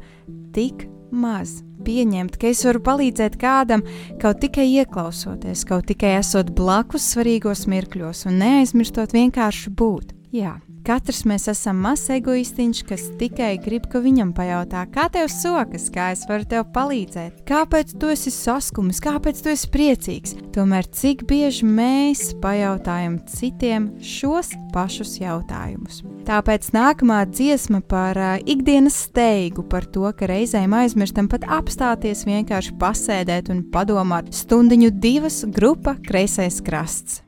tik 0.56 0.88
maz. 1.14 1.60
Pieņemt, 1.86 2.34
ka 2.40 2.50
es 2.50 2.64
varu 2.66 2.80
palīdzēt 2.82 3.36
kādam, 3.38 3.84
kaut 4.18 4.40
tikai 4.42 4.66
ieklausoties, 4.80 5.62
kaut 5.68 5.86
tikai 5.92 6.16
esot 6.18 6.50
blakus 6.58 7.06
svarīgos 7.12 7.68
mirkļos 7.70 8.26
un 8.26 8.40
neaizmirstot 8.42 9.14
vienkārši 9.14 9.70
būt. 9.78 10.10
Jā, 10.34 10.56
katrs 10.86 11.24
mēs 11.26 11.48
esam 11.50 11.80
mazs 11.82 12.10
egoistiņš, 12.14 12.82
kas 12.86 13.06
tikai 13.20 13.56
grib, 13.62 13.88
ka 13.90 14.00
viņam 14.04 14.32
pajautā, 14.36 14.84
kā 14.92 15.08
tev 15.12 15.28
sokas, 15.32 15.88
kā 15.94 16.12
es 16.14 16.22
varu 16.28 16.46
tev 16.48 16.66
palīdzēt, 16.74 17.42
kāpēc 17.48 17.96
tu 18.00 18.10
esi 18.14 18.32
saskumis, 18.34 19.02
kāpēc 19.02 19.42
tu 19.42 19.52
esi 19.52 19.70
priecīgs. 19.74 20.36
Tomēr 20.54 20.86
cik 20.88 21.26
bieži 21.28 21.66
mēs 21.68 22.30
pajautājam 22.42 23.18
citiem 23.30 23.90
šos 24.00 24.54
pašus 24.74 25.16
jautājumus. 25.20 26.02
Tāpēc 26.26 26.70
nākamā 26.74 27.20
dziesma 27.30 27.82
par 27.86 28.18
uh, 28.18 28.32
ikdienas 28.46 28.96
steigu, 29.06 29.66
par 29.66 29.86
to, 29.90 30.08
ka 30.16 30.30
reizēm 30.30 30.74
aizmirstam 30.74 31.30
pat 31.30 31.46
apstāties, 31.58 32.26
vienkārši 32.26 32.74
pasēdēt 32.80 33.52
un 33.54 33.62
padomāt 33.74 34.32
stundiņu 34.34 34.90
divas 35.02 35.44
grupa 35.46 35.98
kreisais 36.06 36.62
krasts. 36.64 37.22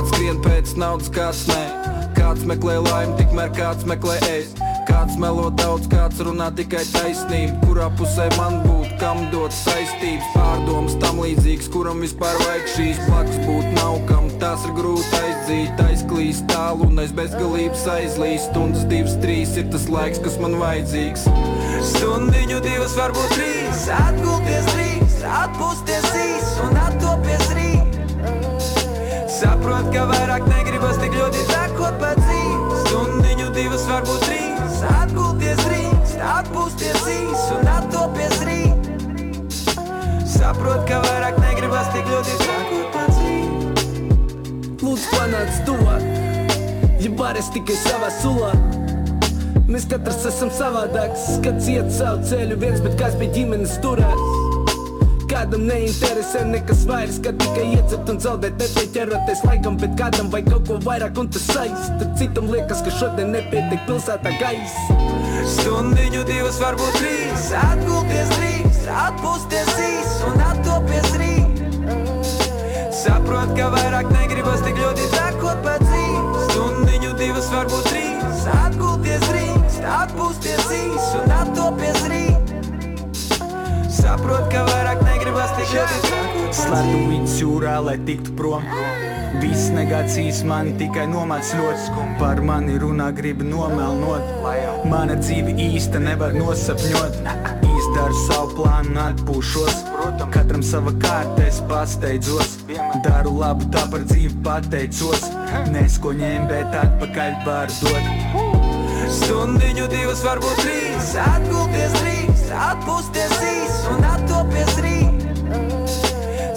Kāds 0.00 0.14
skrien 0.14 0.38
pēc 0.40 0.70
naudas, 0.80 1.08
kāds 1.12 1.40
nē. 1.44 1.58
Kāds 2.16 2.46
meklē 2.48 2.78
laimi, 2.80 3.18
tikmēr 3.18 3.50
kāds 3.52 3.84
meklē 3.84 4.14
ēst. 4.30 4.56
Kāds 4.88 5.18
melo 5.20 5.50
daudz, 5.52 5.90
kāds 5.92 6.22
runā 6.24 6.46
tikai 6.56 6.86
taisnību. 6.88 7.58
Kurā 7.66 7.90
pusē 7.98 8.30
man 8.38 8.62
būt, 8.64 8.94
kam 9.02 9.20
dot 9.28 9.52
saistības, 9.52 10.30
pārdomas 10.32 10.96
tam 11.04 11.20
līdzīgas, 11.20 11.68
kuram 11.74 12.00
vispār 12.00 12.40
vajag 12.46 12.72
šīs 12.78 13.04
blakus 13.10 13.38
būt 13.44 13.68
nav 13.76 14.00
kam. 14.08 14.32
Tās 14.40 14.64
ir 14.64 14.72
grūti 14.80 15.20
aizdzīt, 15.20 15.84
aizklīst 15.90 16.48
tālu 16.48 16.88
un 16.88 17.04
aiz 17.04 17.12
bezgalības 17.20 17.84
aizlīst. 17.98 18.48
Stundas 18.48 18.88
divas, 18.88 19.20
trīs 19.20 19.52
ir 19.60 19.68
tas 19.68 19.84
laiks, 19.92 20.24
kas 20.24 20.40
man 20.40 20.56
vajadzīgs. 20.64 21.28
Stundiņu 21.92 22.64
divas, 22.64 22.96
varbūt 22.96 23.36
trīs, 23.36 23.88
atgulties 24.00 24.72
drīz, 24.72 25.24
atpūsties 25.44 26.14
īs 26.24 26.54
un 26.64 26.86
attopies 26.88 27.50
rīt. 27.50 27.59
Saprot, 29.40 29.86
ka 29.88 30.02
vairāk 30.04 30.42
negribas 30.50 30.98
tik 31.00 31.14
ļoti 31.16 31.46
tekot 31.48 31.94
pa 32.02 32.10
dzīvi. 32.18 32.80
Stundiņu 32.82 33.46
divas, 33.56 33.86
varbūt 33.88 34.26
trīs, 34.26 34.82
atgulties 34.90 35.62
drīz, 35.64 36.12
atpūsties 36.28 37.06
īs 37.08 37.46
un 37.56 37.70
attopies 37.72 38.36
rīt. 38.44 38.90
Saprot, 40.28 40.84
ka 40.90 41.00
vairāk 41.06 41.40
negribas 41.40 41.88
tik 41.94 42.10
ļoti 42.12 42.36
tekot 42.42 42.92
pa 42.98 43.06
dzīvi. 43.14 44.68
Lūdzu, 44.84 45.08
panāc 45.14 45.62
to, 45.64 45.78
ja 47.00 47.14
varas 47.22 47.48
tikai 47.56 47.78
savā 47.80 48.12
sulā. 48.20 48.52
Mēs 49.70 49.88
katrs 49.88 50.26
esam 50.34 50.52
savādāks, 50.52 51.30
skats 51.38 51.72
iet 51.72 51.88
savu 51.96 52.28
ceļu, 52.28 52.60
viens, 52.60 52.84
bet 52.84 53.00
kas 53.00 53.16
pie 53.16 53.32
ģimenes 53.38 53.80
turās. 53.80 54.29
Kādam 55.30 55.62
neinteresē 55.62 56.40
nekas 56.48 56.80
vairs, 56.88 57.20
kad 57.22 57.36
tikai 57.38 57.68
iedzert 57.76 58.08
un 58.10 58.16
zaudēt, 58.18 58.56
nepieķeroties 58.58 59.44
laikam, 59.46 59.76
bet 59.78 59.92
kādam 59.98 60.26
vajag 60.32 60.48
kaut 60.50 60.64
ko 60.66 60.78
vairāk 60.82 61.20
un 61.22 61.28
tas 61.30 61.44
saist. 61.46 61.92
Tad 62.00 62.16
citam 62.18 62.48
liekas, 62.50 62.80
ka 62.82 62.90
šodien 62.96 63.30
nepietiek 63.36 63.84
pilsētā 63.86 64.32
gaisa. 64.40 64.96
Stundiņu 65.52 66.24
divas, 66.26 66.58
varbūt 66.58 66.98
trīs, 66.98 67.44
atgulties 67.60 68.32
drīz, 68.34 68.80
atpūsties 69.04 69.70
īs 69.86 70.16
un 70.32 70.42
attopies 70.48 71.14
rīt. 71.22 71.62
Saprot, 73.04 73.54
ka 73.54 73.70
vairāk 73.76 74.10
negribas 74.10 74.66
tik 74.66 74.82
ļoti 74.82 75.06
tekot 75.14 75.62
pa 75.62 75.76
dzīvi. 75.84 76.48
Stundiņu 76.48 77.14
divas, 77.22 77.52
varbūt 77.54 77.86
trīs, 77.92 78.42
atgulties 78.56 79.30
drīz, 79.30 79.80
atpūsties 80.00 80.74
īs 80.82 81.14
un 81.22 81.38
attopies 81.38 82.02
rīt. 82.10 82.29
Saprot, 83.90 84.46
ka 84.52 84.62
vairāk 84.68 85.00
negribas 85.02 85.50
tik 85.58 85.72
ļoti 85.74 86.00
tekot 86.04 86.50
pa 86.50 86.56
Slēdzu 86.60 86.90
dzīvi. 86.90 87.06
viņus 87.10 87.34
jūrā, 87.42 87.76
lai 87.84 87.96
tiktu 88.06 88.34
prom. 88.38 88.66
Viss 89.40 89.70
negācīs 89.74 90.42
mani 90.46 90.72
tikai 90.78 91.06
nomāc 91.10 91.50
ļoti. 91.58 92.06
Par 92.18 92.40
mani 92.42 92.78
runā, 92.82 93.10
grib 93.14 93.42
nomelnot. 93.46 94.22
Mana 94.90 95.16
dzīve 95.18 95.54
īsta 95.54 96.02
nevar 96.02 96.34
nosapņot. 96.34 97.18
Izdaru 97.70 98.18
savu 98.26 98.56
plānu, 98.58 98.94
atpūšos. 99.08 99.82
Katram 100.34 100.62
sava 100.62 100.92
kārta, 101.02 101.46
es 101.46 101.60
pasteidzos. 101.70 102.58
Daru 103.06 103.38
labu, 103.38 103.66
tā 103.74 103.86
par 103.90 104.06
dzīvi 104.06 104.42
pateicos. 104.46 105.26
Nesko 105.74 106.14
ņēmu, 106.18 106.48
bet 106.50 106.78
atpakaļ 106.84 107.38
var 107.46 107.74
dot. 107.80 108.04
Stundiņu 109.10 109.88
divas, 109.90 110.22
varbūt 110.22 110.60
trīs, 110.62 111.14
atgulties 111.18 111.96
drīz, 111.98 112.19
atpūsties 112.54 113.34
īs 113.46 113.76
un 113.92 114.04
attopies 114.06 114.72
rīt. 114.82 115.26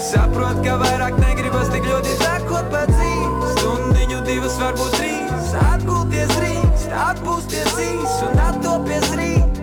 Saprot, 0.02 0.60
ka 0.64 0.76
vairāk 0.82 1.16
negribas 1.20 1.70
tik 1.72 1.86
ļoti 1.88 2.16
tekot 2.20 2.68
pa 2.72 2.84
dzīvi. 2.90 3.52
Stundiņu 3.54 4.20
divas, 4.26 4.58
varbūt 4.62 4.98
trīs, 4.98 5.54
atgulties 5.70 6.34
drīz, 6.34 6.88
atpūsties 7.06 7.80
īs 7.86 8.18
un 8.28 8.44
attopies 8.48 9.08
rīt. 9.20 9.62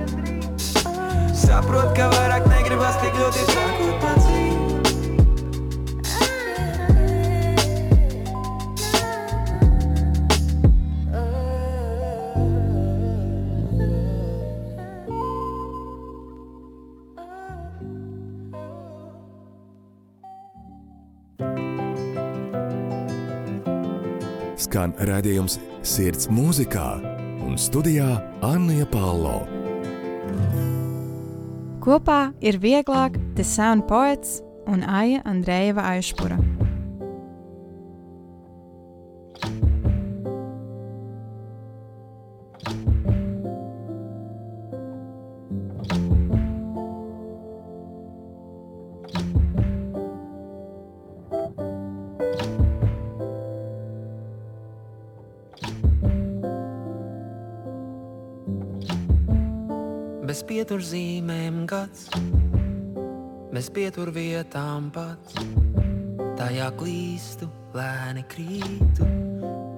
Saprot, 1.43 1.93
ka 1.97 2.09
vairāk 2.15 2.49
negribas 2.51 2.99
tik 3.03 3.15
ļoti 3.19 3.47
tekot 3.51 3.95
pa 4.01 4.11
dzīvi. 4.15 4.20
Skan 24.71 24.93
redzējums 25.03 25.57
Sirds 25.83 26.29
mūzikā 26.31 26.85
un 27.43 27.57
studijā 27.59 28.05
Anna 28.47 28.85
Palo. 28.87 29.41
Kopā 31.83 32.21
ir 32.39 32.55
vieglāk 32.63 33.19
The 33.35 33.43
Sound 33.43 33.83
Poets 33.91 34.39
un 34.71 34.87
Aija 34.87 35.25
Andrejeva 35.27 35.89
Aišpura. 35.91 36.39
Bez 60.71 60.77
pieturzīmēm 60.87 61.55
gads, 61.67 62.05
bez 63.51 63.65
pieturvietām 63.75 64.85
pats. 64.95 65.35
Tajā 66.39 66.69
klīstu, 66.79 67.49
lēni 67.75 68.23
krītu, 68.31 69.03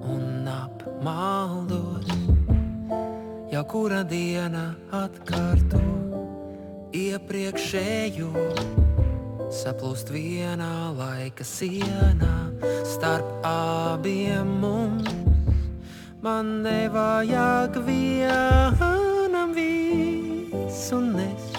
un 0.06 0.46
apmaldos. 0.46 2.06
Jau 3.50 3.64
kura 3.66 4.04
diena 4.06 4.68
atkārto 4.94 5.82
iepriekšējo, 6.94 8.46
saplūst 9.50 10.14
vienā 10.14 10.94
laika 10.94 11.42
sienā 11.42 12.36
starp 12.94 13.50
abiem 13.50 14.60
mums. 14.62 15.10
Man 16.22 16.60
nevajag 16.62 17.82
vienam 17.82 18.93
visu 20.84 21.00
nest. 21.00 21.56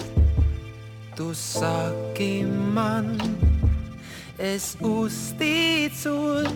Tu 1.16 1.34
saki 1.34 2.44
man, 2.74 3.18
es 4.38 4.76
uzticos, 4.80 6.46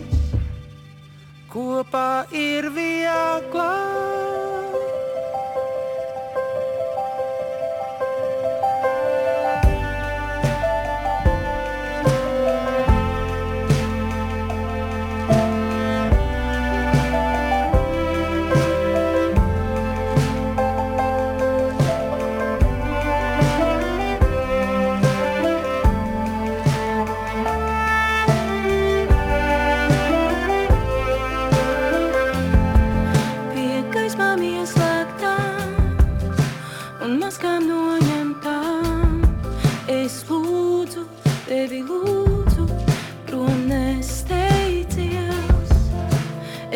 kopā 1.51 2.25
ir 2.31 2.69
vieglāk. 2.71 4.50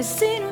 Es 0.06 0.45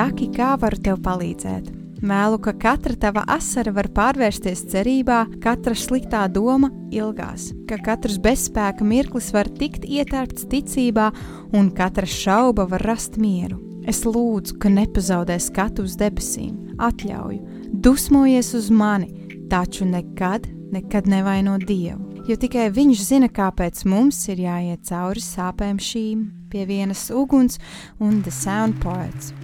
saki, 0.00 0.30
kā 0.32 0.54
varu 0.60 0.78
tev 0.80 1.00
palīdzēt. 1.04 1.66
Mēlu, 2.00 2.38
ka 2.40 2.54
katra 2.56 2.94
tava 2.96 3.20
asara 3.28 3.72
var 3.76 3.90
pārvērsties 3.92 4.62
cerībā, 4.72 5.18
katra 5.44 5.74
sliktā 5.76 6.22
doma 6.32 6.70
ilgās, 6.94 7.50
ka 7.68 7.76
katrs 7.84 8.16
bezspēka 8.24 8.86
mirklis 8.86 9.28
var 9.36 9.50
tikt 9.58 9.84
ietērpts 9.84 10.46
ticībā, 10.48 11.10
un 11.52 11.68
katra 11.76 12.08
šauba 12.08 12.64
var 12.70 12.86
rast 12.88 13.20
mieru. 13.20 13.60
Es 13.84 14.06
lūdzu, 14.06 14.56
ka 14.62 14.72
nepazaudē 14.72 15.36
skatu 15.40 15.84
uz 15.84 15.98
debesīm, 16.00 16.78
atļauju, 16.80 17.60
dusmojies 17.84 18.54
uz 18.56 18.72
mani, 18.72 19.10
taču 19.52 19.84
nekad, 19.84 20.48
nekad 20.72 21.12
nevaino 21.12 21.58
Dievu. 21.60 22.24
Jo 22.28 22.40
tikai 22.40 22.70
Viņš 22.72 23.04
zina, 23.04 23.28
kāpēc 23.28 23.84
mums 23.84 24.24
ir 24.32 24.46
jāiet 24.46 24.88
cauri 24.88 25.20
sāpēm 25.24 25.76
šīm, 25.76 26.26
pie 26.48 26.64
vienas 26.68 27.10
uguns 27.12 27.60
un 28.00 28.22
The 28.24 28.32
Sound 28.32 28.80
Poets. 28.80 29.34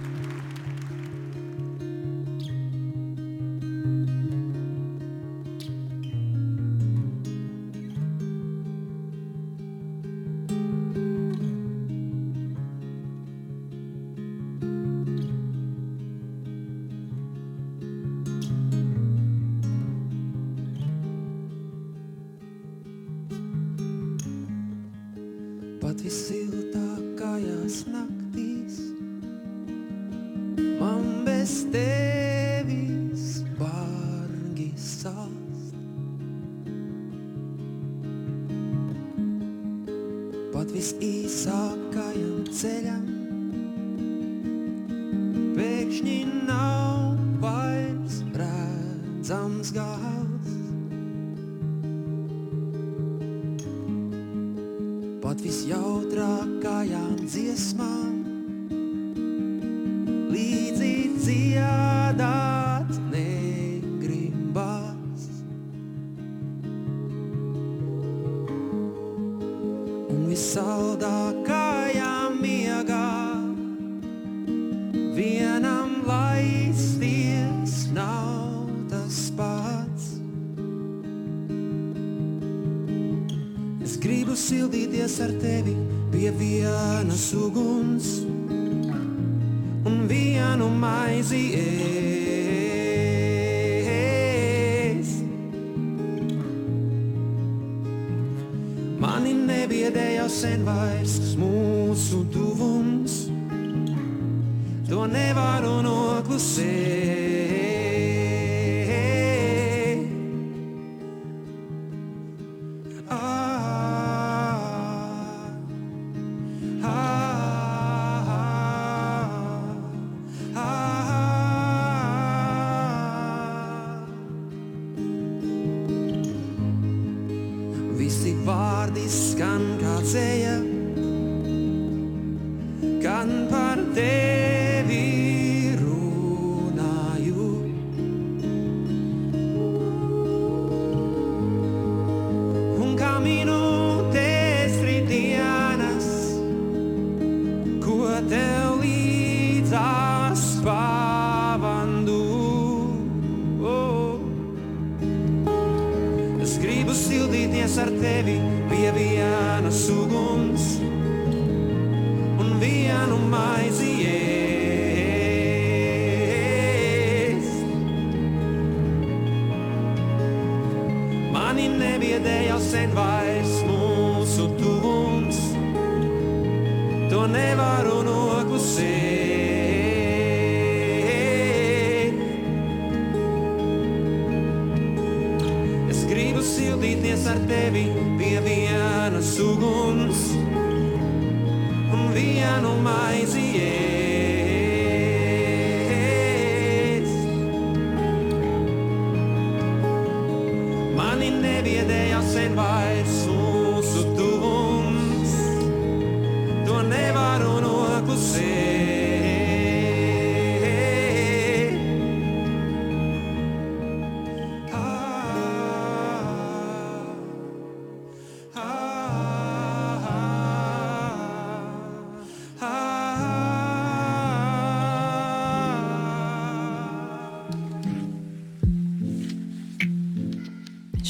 high. 116.87 117.16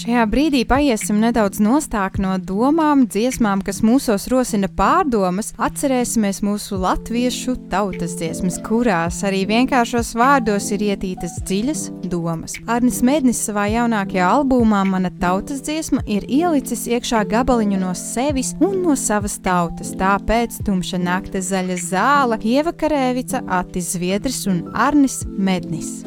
Šajā 0.08 0.24
brīdī 0.32 0.62
paiesim 0.64 1.18
nedaudz 1.20 1.60
nostāk 1.60 2.14
no 2.24 2.38
domām, 2.40 3.02
dziesmām, 3.12 3.60
kas 3.60 3.82
mūsos 3.84 4.30
rosina 4.32 4.70
pārdomas. 4.72 5.50
Atcerēsimies 5.60 6.40
mūsu 6.48 6.78
latviešu 6.80 7.58
tautas 7.68 8.14
dziesmas, 8.16 8.56
kurās 8.64 9.18
arī 9.28 9.42
vienkāršos 9.50 10.14
vārdos 10.16 10.70
ir 10.72 10.86
ietītas 10.94 11.36
dziļas 11.50 11.82
domas. 12.08 12.56
Arnis 12.72 13.02
Mednis 13.04 13.42
savā 13.50 13.66
jaunākajā 13.74 14.30
albumā 14.38 14.86
Mana 14.88 15.12
tautas 15.12 15.60
dziesma 15.68 16.06
ir 16.08 16.24
ielicis 16.24 16.86
iekšā 16.88 17.26
gabaliņu 17.28 17.82
no 17.82 17.92
sevis 17.92 18.54
un 18.64 18.86
no 18.86 18.96
savas 18.96 19.36
tautas. 19.44 19.92
Tāpēc 20.00 20.62
tumša 20.64 21.02
nakta 21.04 21.44
zaļa 21.44 21.82
zāle, 21.84 22.40
Ieva 22.48 22.72
Karēvica, 22.72 23.44
Atis 23.60 23.92
Zviedris 23.98 24.46
un 24.48 24.70
Arnis 24.72 25.26
Mednis. 25.28 25.98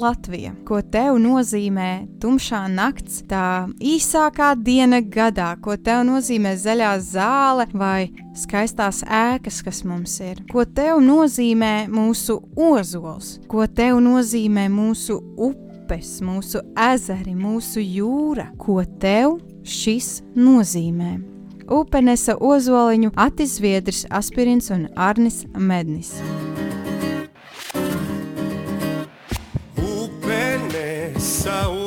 Latvija? 0.00 0.52
Ko 0.66 0.80
tev 0.82 1.18
nozīmē 1.20 1.90
tumšā 2.22 2.62
nakts, 2.72 3.20
tā 3.28 3.68
īsākā 3.84 4.52
diena 4.64 5.00
gadā? 5.04 5.52
Ko 5.62 5.76
tev 5.76 6.02
nozīmē 6.08 6.54
zaļā 6.60 6.92
zāle 7.04 7.66
vai 7.72 8.10
skaistās 8.36 9.02
ēkas, 9.04 9.60
kas 9.66 9.82
mums 9.84 10.16
ir? 10.24 10.40
Ko 10.50 10.64
tev 10.64 11.02
nozīmē 11.04 11.90
mūsu 11.92 12.40
ozols? 12.56 13.38
Ko 13.50 13.66
tev 13.66 14.00
nozīmē 14.04 14.68
mūsu 14.72 15.20
upes, 15.36 16.18
mūsu 16.24 16.64
ezeri, 16.90 17.36
mūsu 17.36 17.84
jūra? 17.84 18.50
Ko 18.60 18.80
tev 19.02 19.38
šis 19.64 20.20
nozīmē? 20.36 21.18
Upe 21.70 22.00
nesa 22.02 22.34
ozoliņu, 22.34 23.12
atizviedris, 23.14 24.06
aspirins 24.10 24.72
un 24.74 24.88
arnis 24.98 25.44
mednis. 25.54 26.16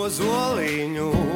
Nesa 0.10 1.33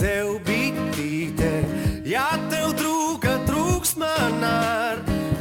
tev 0.00 0.38
bitīte, 0.46 1.50
ja 2.08 2.30
tev 2.50 2.72
trūka, 2.78 3.32
trūks 3.48 3.92
man 4.00 4.44
ar. 4.46 4.96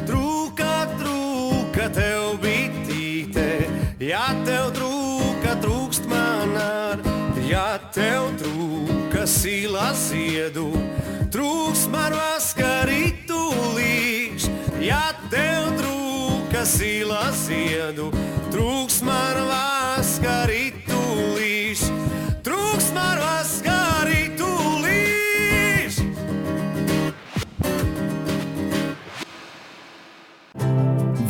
Trūka, 0.08 0.74
trūka 1.00 1.86
tev 1.96 2.24
bitīte, 2.44 3.48
ja 4.04 4.28
tev 4.48 4.66
trūka, 4.76 5.52
trūkst 5.64 6.04
man 6.12 6.52
ar. 6.60 6.98
Ja 7.48 7.80
tev 7.92 8.24
trūka 8.40 9.26
sila 9.28 9.94
ziedu, 9.98 10.72
trūks 11.34 11.88
man 11.92 12.14
vaskarītulīš. 12.16 14.48
Ja 14.84 15.14
tev 15.34 15.62
trūka 15.82 16.66
sila 16.68 17.32
ziedu, 17.36 18.12
trūks 18.54 19.02
man 19.04 19.36
vaskarītulīš. 19.36 19.71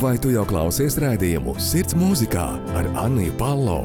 Vai 0.01 0.15
tu 0.17 0.31
jau 0.33 0.41
klausies 0.49 0.95
rādījumu 0.97 1.53
Sirds 1.61 1.93
mūzikā 1.93 2.45
ar 2.73 2.87
Anniju 3.03 3.35
Palo? 3.37 3.83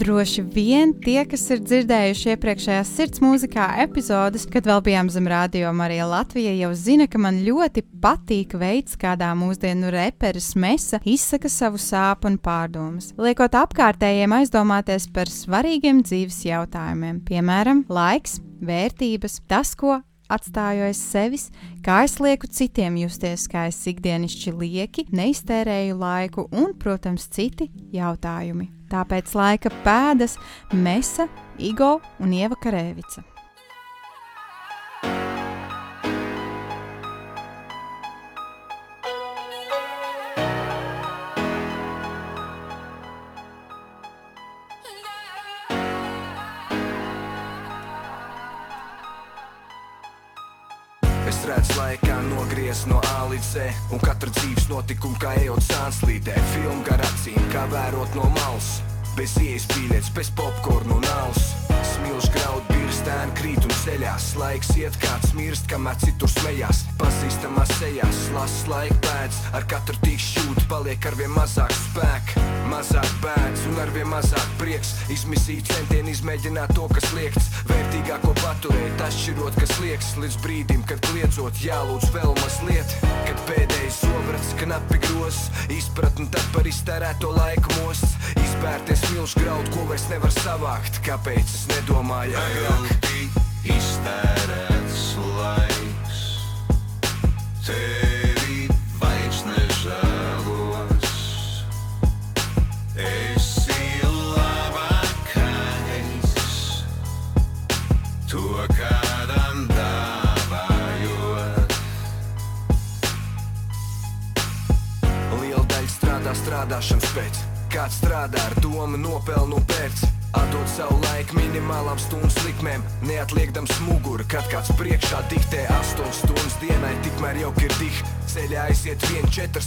Droši 0.00 0.42
vien 0.50 0.90
tie, 1.04 1.20
kas 1.30 1.44
ir 1.54 1.62
dzirdējuši 1.62 2.32
iepriekšējās 2.32 2.90
sirds 2.96 3.22
mūzikā 3.22 3.68
epizodes, 3.84 4.48
kad 4.50 4.66
vēl 4.66 4.82
bijām 4.88 5.12
zem 5.14 5.30
radio 5.30 5.70
Marija 5.70 6.08
Latvija, 6.10 6.56
jau 6.58 6.72
zina, 6.74 7.06
ka 7.06 7.22
man 7.22 7.38
ļoti 7.46 7.84
patīk 8.02 8.58
veids, 8.58 8.98
kādā 8.98 9.30
mūsdienu 9.38 9.94
reperis 9.94 10.56
Mesa 10.58 10.98
izsaka 11.06 11.46
savu 11.46 11.78
sāpju 11.78 12.32
un 12.32 12.40
pārdomas, 12.42 13.12
liekot 13.14 13.54
apkārtējiem 13.62 14.34
aizdomāties 14.40 15.06
par 15.14 15.30
svarīgiem 15.30 16.02
dzīves 16.02 16.42
jautājumiem, 16.50 17.22
piemēram, 17.30 17.86
laiks, 17.86 18.40
vērtības, 18.58 19.42
tas, 19.46 19.76
ko 19.78 20.00
atstāju 20.28 20.88
aiz 20.88 21.00
sevis, 21.00 21.48
kā 21.84 22.02
es 22.06 22.18
lieku 22.22 22.50
citiem 22.50 22.98
justies, 23.02 23.48
kā 23.50 23.66
es 23.70 23.80
ikdienišķi 23.90 24.54
lieki, 24.58 25.06
neiztērēju 25.14 25.98
laiku 25.98 26.48
un, 26.52 26.74
protams, 26.78 27.28
citi 27.32 27.70
jautājumi. 27.94 28.70
Tāpēc 28.88 29.34
laika 29.36 29.72
pēdas 29.84 30.38
Mesa, 30.72 31.28
Igo 31.58 31.98
un 32.20 32.32
Ieva 32.32 32.56
nogriez 52.78 52.86
no 52.86 53.00
A 53.18 53.26
līdz 53.30 53.44
Z 53.44 53.92
Un 53.92 53.98
katra 53.98 54.30
dzīves 54.30 54.68
notikuma 54.68 55.18
kā 55.18 55.34
ejot 55.40 55.62
sānslīdē. 55.62 56.34
Filmu 56.54 56.84
gar 56.84 57.00
acīm, 57.00 57.40
kā 57.52 57.66
vērot 57.72 58.14
no 58.14 58.28
malas. 58.30 58.82
Bez 59.16 59.36
ieejas 59.40 59.66
biļets, 59.74 60.12
bez 60.14 60.30
popkornu 60.30 60.98
un 61.00 61.04
alus 61.22 61.54
Smilš 61.94 62.30
graud, 62.34 62.77
birstēni 63.08 63.34
krīt 63.38 63.64
un 63.64 63.72
ceļās. 63.82 64.24
Laiks 64.36 64.70
iet 64.76 64.96
kāds 65.00 65.32
mirst, 65.36 65.66
kamēr 65.70 65.96
citur 66.02 66.28
smējās. 66.28 66.84
Pazīstamās 67.00 67.70
sejās, 67.78 68.18
las 68.34 68.66
laika 68.68 68.98
pēc 69.06 69.38
Ar 69.56 69.64
katru 69.70 69.96
tīk 70.02 70.20
šūt, 70.20 70.66
paliek 70.68 71.06
arvien 71.08 71.32
mazāk 71.32 71.72
spēka 71.72 72.44
Mazāk 72.68 73.08
bēdz 73.22 73.62
un 73.70 73.78
arvien 73.80 74.08
mazāk 74.10 74.44
prieks. 74.60 74.90
Izmisīt 75.08 75.70
centieni 75.72 76.12
izmēģināt 76.12 76.74
to, 76.76 76.84
kas 76.92 77.06
liekts. 77.16 77.48
Vērtīgāko 77.70 78.34
paturēt, 78.42 79.00
atšķirot, 79.06 79.56
kas 79.56 79.72
liekas. 79.80 80.10
Līdz 80.20 80.36
brīdim, 80.44 80.84
kad 80.90 81.00
kliedzot 81.08 81.62
jālūdz 81.64 82.12
vēl 82.12 82.36
mazliet. 82.42 82.92
Kad 83.24 83.40
pēdējais 83.48 84.02
sobrats, 84.04 84.52
knapi 84.60 85.00
gros 85.06 85.40
Izpratni 85.72 86.28
tad 86.34 86.44
par 86.52 86.68
iztērēto 86.68 87.32
laiku 87.38 87.80
most. 87.80 88.20
Izbērties 88.44 89.08
milz 89.14 89.36
graud, 89.40 89.72
ko 89.72 89.88
vairs 89.88 90.08
nevar 90.12 90.34
savākt. 90.42 91.00
Kāpēc 91.08 91.44
es 91.48 91.68
nedomāju 91.72 92.36
agrāk? 92.44 92.97
Iztērēts 93.76 95.04
laiks, 95.38 96.20
tevi 97.66 98.07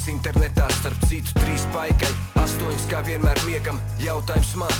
internetā 0.09 0.65
starp 0.79 0.97
citu 1.09 1.35
3 1.43 1.67
paikai 1.75 2.09
8 2.41 2.87
kā 2.89 3.01
vienmēr 3.05 3.37
miegam. 3.45 3.77
Jautājums 4.01 4.55
man, 4.57 4.70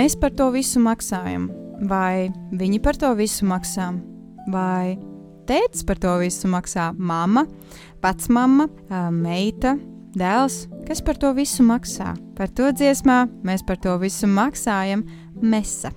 Mēs 0.00 0.14
par 0.16 0.30
to 0.32 0.46
visu 0.48 0.80
maksājam, 0.80 1.50
vai 1.84 2.30
viņi 2.56 2.78
par 2.80 2.96
to 2.96 3.10
visu 3.18 3.44
maksā, 3.44 3.90
vai 4.48 4.94
tēvs 5.44 5.82
par 5.84 5.98
to 6.00 6.14
visu 6.22 6.48
maksā, 6.48 6.86
mamma, 6.96 7.42
vecmama, 8.00 8.64
ā, 8.88 9.02
meita, 9.12 9.74
dēls, 10.16 10.62
kas 10.88 11.04
par 11.04 11.20
to 11.20 11.34
visu 11.36 11.66
maksā. 11.68 12.14
Par 12.38 12.48
to 12.48 12.70
dziesmā 12.72 13.26
mēs 13.44 13.66
par 13.68 13.76
to 13.84 13.98
visu 14.00 14.30
maksājam, 14.30 15.04
mesa. 15.36 15.92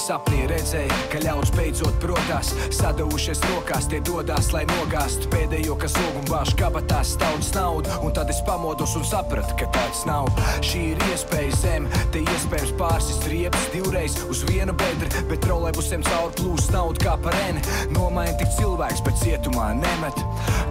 Sapnī 0.00 0.46
redzēju, 0.48 0.96
ka 1.12 1.20
ļaudis 1.22 1.52
beidzot 1.56 1.96
protās, 2.02 2.52
sadavušies 2.74 3.42
rokās, 3.50 3.88
tie 3.90 4.00
dodas, 4.06 4.50
lai 4.54 4.62
nogāztu 4.70 5.28
pēdējo, 5.32 5.76
kas 5.80 5.96
ogum 6.06 6.26
vāž 6.30 6.54
kabatās 6.58 7.14
staudas 7.16 7.50
naudu. 7.56 7.92
Un 8.06 8.14
tad 8.16 8.30
es 8.32 8.40
pamodos 8.46 8.94
un 8.98 9.04
sapratu, 9.06 9.56
ka 9.60 9.68
tāds 9.74 10.02
nav. 10.08 10.30
Šī 10.64 10.92
ir 10.94 11.04
iespēja 11.10 11.58
zem, 11.60 11.88
te 12.14 12.22
iespējams 12.24 12.72
pārsist 12.80 13.26
riepas 13.30 13.68
divreiz 13.74 14.16
uz 14.30 14.44
vienu 14.48 14.74
bedri, 14.80 15.10
bet 15.30 15.44
trolēbusiem 15.44 16.04
caur 16.08 16.32
plūst 16.38 16.72
naudu 16.74 17.04
kā 17.04 17.16
par 17.20 17.36
eni. 17.48 17.62
Nomaini 17.94 18.38
tik 18.40 18.52
cilvēks, 18.56 19.04
bet 19.06 19.20
cietumā 19.20 19.70
nemet. 19.78 20.24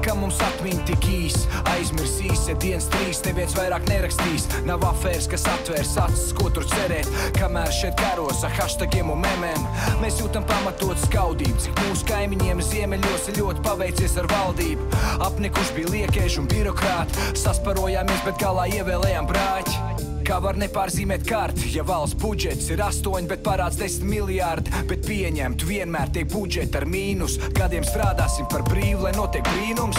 Ka 0.06 0.16
mums 0.18 0.40
atmiņa 0.42 0.88
tik 0.90 1.10
īs, 1.12 1.38
aizmirsīs, 1.76 2.48
ja 2.50 2.58
dienas 2.64 2.90
trīs 2.96 3.22
neviens 3.28 3.56
vairāk 3.58 3.86
nerakstīs. 3.92 4.48
Nav 4.68 4.86
afēras, 4.90 5.30
kas 5.30 5.46
atvērs 5.54 5.96
acis, 6.06 6.34
ko 6.38 6.50
tur 6.56 6.66
cerēt, 6.72 7.10
kamēr 7.38 7.72
šeit 7.76 8.00
karos 8.00 8.46
ar 8.48 8.56
hashtagiem 8.58 9.12
un 9.14 9.18
memēm. 9.24 9.65
Mēs 10.01 10.20
jūtam 10.22 10.45
pamatot 10.49 10.99
skaudību, 11.05 11.59
cik 11.65 11.82
mūsu 11.86 12.07
kaimiņiem 12.09 12.63
ziemeļos 12.70 13.30
ir 13.32 13.41
ļoti 13.43 13.65
paveicies 13.65 14.17
ar 14.22 14.30
valdību. 14.32 14.89
Apnikuši 15.28 15.78
bija 15.78 15.95
liekēži 15.95 16.43
un 16.43 16.51
birokrāti, 16.51 17.32
sasparojāmies, 17.39 18.24
bet 18.28 18.39
galā 18.41 18.70
ievēlējām 18.80 19.30
brāķi. 19.30 20.07
Kā 20.30 20.38
var 20.43 20.59
nepārzīmēt 20.61 21.24
karti, 21.26 21.72
ja 21.74 21.82
valsts 21.82 22.20
budžets 22.22 22.67
ir 22.70 22.84
8, 22.86 23.26
bet 23.32 23.41
parāds 23.41 23.80
10 23.82 24.05
miljārdi, 24.05 24.84
bet 24.91 25.07
pieņemt 25.07 25.65
vienmēr 25.65 26.13
tiek 26.13 26.30
budžeti 26.30 26.78
ar 26.78 26.86
mīnus. 26.86 27.39
Gadiem 27.57 27.88
strādāsim 27.88 28.45
par 28.51 28.61
brīvu, 28.70 29.07
lai 29.07 29.15
notiek 29.17 29.49
brīnums. 29.49 29.97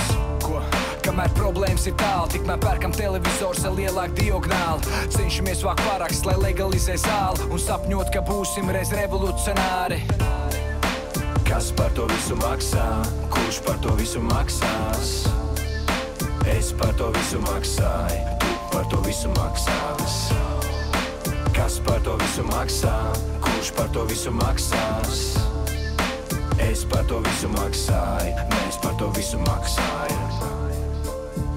Kamēr 1.10 1.32
problēmas 1.34 1.88
ir 1.90 1.94
tālu, 1.98 2.28
tikmēr 2.30 2.60
pērkam 2.62 2.92
televizors 2.94 3.64
ar 3.66 3.72
lielāku 3.74 4.14
diagonāli. 4.14 4.98
Cenšamies 5.10 5.64
vākt 5.66 5.82
paraksts, 5.82 6.22
lai 6.22 6.36
legalizē 6.38 6.94
zāli 7.02 7.48
un 7.50 7.58
sapņot, 7.58 8.12
ka 8.14 8.22
būsim 8.28 8.70
reiz 8.70 8.92
revolucionāri. 8.94 9.98
Kas 11.48 11.72
par 11.74 11.90
to 11.98 12.06
visu 12.12 12.38
maksā? 12.38 12.86
Kurš 13.26 13.58
par 13.66 13.82
to 13.82 13.96
visu 13.98 14.22
maksās? 14.22 15.10
Es 16.54 16.70
par 16.78 16.94
to 16.94 17.10
visu 17.18 17.42
maksāju, 17.42 18.38
tu 18.46 18.54
par 18.70 18.86
to 18.94 19.02
visu 19.08 19.34
maksās. 19.34 20.22
Kas 21.58 21.82
par 21.90 21.98
to 22.06 22.14
visu 22.22 22.46
maksā? 22.54 22.96
Kurš 23.48 23.74
par 23.74 23.90
to 23.90 24.06
visu 24.14 24.30
maksās? 24.30 25.26
Es 26.70 26.86
par 26.86 27.02
to 27.10 27.18
visu 27.26 27.50
maksāju, 27.58 28.50
mēs 28.54 28.78
par 28.86 28.94
to 29.02 29.10
visu 29.18 29.42
maksājam. 29.50 30.19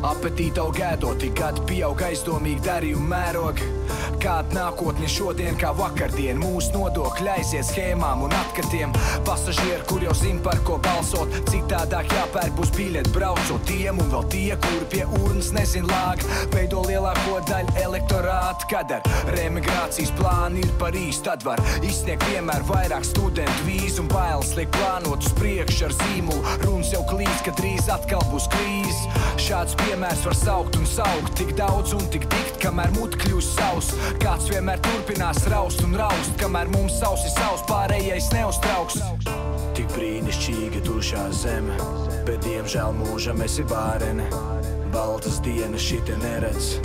Apetīte 0.04 0.60
aug 0.60 0.76
ēdot, 0.84 1.16
tik 1.22 1.38
gadi 1.38 1.62
pieaug 1.70 2.02
aizdomīgi 2.04 2.66
darījumi 2.66 3.08
mērogi. 3.08 3.70
Kāda 4.24 4.56
nākotne 4.56 5.04
šodien, 5.12 5.58
kā 5.60 5.74
vakardien, 5.76 6.38
mūsu 6.40 6.72
nodokļi 6.78 7.28
aizies 7.34 7.74
schēmām 7.74 8.22
un 8.24 8.32
atkatiem. 8.38 8.94
Pasažieri, 9.28 9.82
kur 9.90 10.06
jau 10.06 10.14
zina, 10.16 10.40
par 10.46 10.62
ko 10.64 10.78
balsot, 10.86 11.34
citādāk 11.50 12.08
jāpērk 12.16 12.56
būs 12.56 12.72
biļeti 12.78 13.12
braucot 13.12 13.66
tiem 13.68 14.00
un 14.00 14.08
vēl 14.14 14.24
tie, 14.32 14.56
kuri 14.64 14.88
pie 14.94 15.02
urnas 15.20 15.50
nezin 15.52 15.90
lāga. 15.92 16.24
Veido 16.54 16.86
lielāko 16.88 17.42
daļu 17.50 17.76
elektorāta, 17.84 18.70
kad 18.72 18.94
ar 18.96 19.10
remigrācijas 19.36 20.14
plānu 20.16 20.64
ir 20.64 20.72
par 20.80 20.96
īstu, 20.96 21.26
tad 21.28 21.44
var 21.44 21.60
izsniegt 21.84 22.24
vienmēr 22.32 22.64
vairāk 22.72 23.04
studentu 23.10 23.68
vīzu 23.68 24.06
un 24.06 24.10
bailes 24.14 24.56
liek 24.56 24.72
plānot 24.78 25.28
uz 25.28 25.36
priekšu 25.42 25.90
ar 25.90 25.98
zīmolu. 26.00 26.56
Runas 26.64 26.96
jau 26.96 27.04
klīst, 27.12 27.44
ka 27.44 27.58
drīz 27.60 27.92
atkal 27.92 28.24
būs 28.32 28.48
krīze. 28.56 29.20
Šāds 29.44 29.76
piemērs 29.84 30.24
var 30.24 30.40
saukt 30.40 30.80
un 30.80 30.88
saukt 30.88 31.36
tik 31.42 31.56
daudz 31.60 31.92
un 31.98 32.08
tik 32.14 32.30
dikt, 32.32 32.56
kamēr 32.64 32.96
mut 32.96 33.20
kļūs 33.20 33.52
savs. 33.58 33.92
Kāds 34.22 34.50
vienmēr 34.52 34.82
turpinās 34.84 35.42
raust 35.52 35.82
un 35.86 35.96
raust, 35.98 36.34
kamēr 36.42 36.70
mums 36.74 37.00
savs 37.00 37.26
ir 37.28 37.34
savs, 37.34 37.64
pārējais 37.70 38.30
neuztrauks. 38.36 39.00
Tik 39.78 39.90
brīnišķīga 39.96 40.84
tušā 40.86 41.24
zeme, 41.34 41.78
bet 42.28 42.44
diemžēl 42.46 42.94
mūžam 43.00 43.42
esi 43.46 43.66
bārene. 43.70 44.28
Baltas 44.94 45.40
dienas 45.42 45.82
šite 45.82 46.20
neredz, 46.22 46.76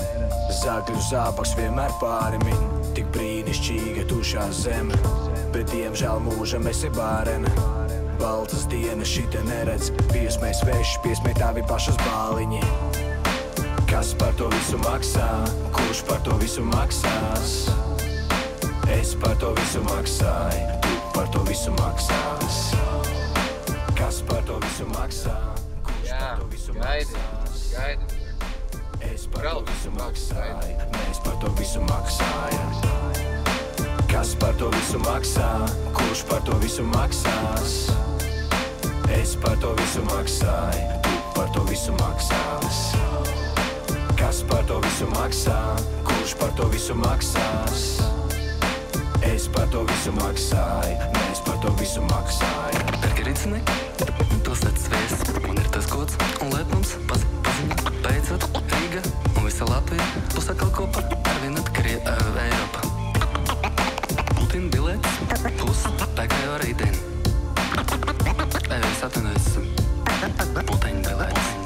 zagļu 0.62 1.00
zābaks 1.10 1.52
vienmēr 1.58 1.92
pāri 2.00 2.40
min. 2.46 2.62
Tik 2.96 3.10
brīnišķīga 3.12 4.06
tušā 4.08 4.46
zeme, 4.62 4.96
bet 5.52 5.68
diemžēl 5.74 6.22
mūžam 6.24 6.70
esi 6.72 6.88
bārene. 6.96 7.52
Baltas 8.18 8.64
dienas 8.72 9.12
šite 9.12 9.44
neredz, 9.46 9.92
piesmēs 10.08 10.64
vešs, 10.66 10.96
piesmē 11.04 11.36
tavi 11.38 11.62
pašas 11.68 12.00
bāliņi. 12.06 12.64
Kas 13.88 14.12
par 14.14 14.34
to 14.36 14.50
visu 14.52 14.76
maksā? 14.84 15.26
Kurš 15.72 16.02
par 16.04 16.20
to 16.20 16.34
visu 16.36 16.60
maksās? 16.60 17.52
Es 18.92 19.14
par 19.16 19.32
to 19.40 19.54
visu 19.56 19.80
maksāju, 19.86 20.66
tu 20.84 20.92
par 21.14 21.30
to 21.32 21.40
visu 21.48 21.72
maksās. 21.78 22.58
Kas 23.96 24.20
par 24.28 24.44
to 24.44 24.58
visu 24.60 24.84
maksā? 24.92 25.32
Jā, 26.04 26.20
Jā, 26.20 26.36
gaidi, 26.76 27.16
gaidi. 27.72 28.20
Es 29.08 29.24
par 29.32 29.48
to 29.48 29.64
visu 29.70 29.94
maksāju, 29.96 30.76
mēs 30.98 31.22
par 31.24 31.40
to 31.40 31.54
visu 31.56 31.80
maksājam. 31.88 32.70
Kas 34.12 34.34
par 34.36 34.52
to 34.60 34.68
visu 34.76 35.00
maksā? 35.00 35.48
Kurš 35.96 36.26
par 36.28 36.44
to 36.44 36.60
visu 36.60 36.84
maksās? 36.92 37.78
Es 39.16 39.32
par 39.40 39.56
to 39.64 39.72
visu 39.80 40.04
maksāju, 40.12 41.02
tu 41.08 41.18
par 41.32 41.48
to 41.56 41.64
visu 41.72 41.96
maksās. 42.04 42.88
Kas 44.18 44.42
par 44.42 44.64
to 44.66 44.80
visu 44.82 45.06
maksā? 45.14 45.54
Kurš 46.02 46.32
par 46.40 46.50
to 46.58 46.66
visu 46.72 46.94
maksās? 46.98 47.82
Es 49.22 49.46
par 49.54 49.68
to 49.70 49.84
visu 49.86 50.10
maksāju, 50.16 50.96
mēs 51.14 51.42
par 51.46 51.60
to 51.62 51.70
visu 51.78 52.02
maksājam. 52.10 52.90
Pergericini, 53.04 53.60
pilsētas 54.42 54.88
viesis, 54.90 55.22
un 55.46 55.60
ir 55.62 55.68
tas 55.70 55.86
gods 55.92 56.18
un 56.42 56.50
lepnums, 56.50 56.96
paz, 57.06 57.22
paziņa, 57.46 57.76
beidzot, 58.02 58.48
Rīga 58.74 59.04
un 59.36 59.46
visa 59.46 59.68
Latvija, 59.70 60.08
plus 60.34 60.50
atkal 60.50 60.74
kopā 60.80 61.04
ar 61.14 61.38
vienu 61.44 61.62
atkarie 61.62 62.00
uh, 62.02 62.42
Eiropa. 62.42 62.80
Putina 64.34 64.72
bilets, 64.74 65.22
plus 65.62 65.86
pēkā 66.18 66.42
jau 66.42 66.58
rītdien. 66.64 66.98
Atvainojos, 67.78 69.54
puteņu 70.66 71.06
bilets, 71.06 71.06
bilets, 71.06 71.57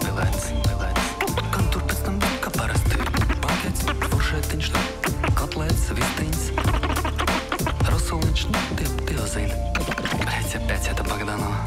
foršētiņš, 4.53 5.33
kotlēts, 5.39 5.85
vistiņas, 5.97 6.43
rosuliņš, 7.89 8.43
nu, 8.53 8.61
tie, 8.77 8.89
tie 9.09 9.17
zina. 9.31 9.57
Pēc, 10.27 10.57
pēc, 10.69 10.89
ja 10.91 10.95
Bagdanova. 11.09 11.59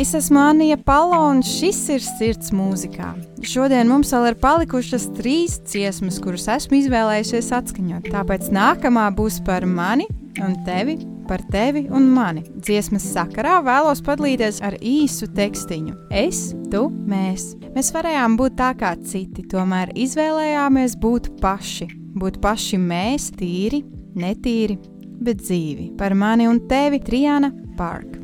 Es 0.00 0.14
esmu 0.16 0.40
Anija 0.40 0.78
Palo, 0.80 1.20
un 1.28 1.42
šis 1.44 1.82
ir 1.92 2.00
sirds 2.00 2.52
mūzikā. 2.56 3.12
Šodien 3.44 3.90
mums 3.90 4.12
vēl 4.14 4.30
ir 4.30 4.40
palikušas 4.40 5.10
trīs 5.18 5.58
dziesmas, 5.68 6.20
kuras 6.24 6.48
esmu 6.48 6.80
izvēlējusies 6.80 7.52
atskaņot. 7.60 8.08
Tāpēc 8.14 8.48
nākamā 8.56 9.10
būs 9.12 9.42
par 9.44 9.68
mani 9.68 10.08
un 10.40 10.56
tevi, 10.64 10.96
par 11.30 11.44
tevi 11.52 11.84
un 11.94 12.08
mani. 12.10 12.42
Dziesmas 12.58 13.06
sakarā 13.14 13.60
vēlos 13.62 14.02
padalīties 14.02 14.58
ar 14.66 14.74
īsu 14.82 15.30
tekstiņu. 15.36 15.94
Es, 16.10 16.50
tu, 16.72 16.88
mēs. 16.90 17.52
Mēs 17.76 17.92
varējām 17.94 18.34
būt 18.40 18.58
tā 18.58 18.72
kā 18.80 18.96
citi, 19.06 19.46
tomēr 19.52 19.94
izvēlējāmies 19.94 20.98
būt 21.00 21.30
paši. 21.42 21.86
Būt 22.18 22.40
paši 22.42 22.80
mēs, 22.82 23.30
tīri, 23.38 23.84
netīri, 24.18 24.80
bet 25.22 25.44
dzīvi. 25.44 25.92
Par 26.00 26.18
mani 26.18 26.50
un 26.50 26.64
tevi 26.70 26.98
Trijana 27.06 27.52
Park. 27.78 28.19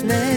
Neklausīsies 0.00 0.08
neviens. 0.08 0.29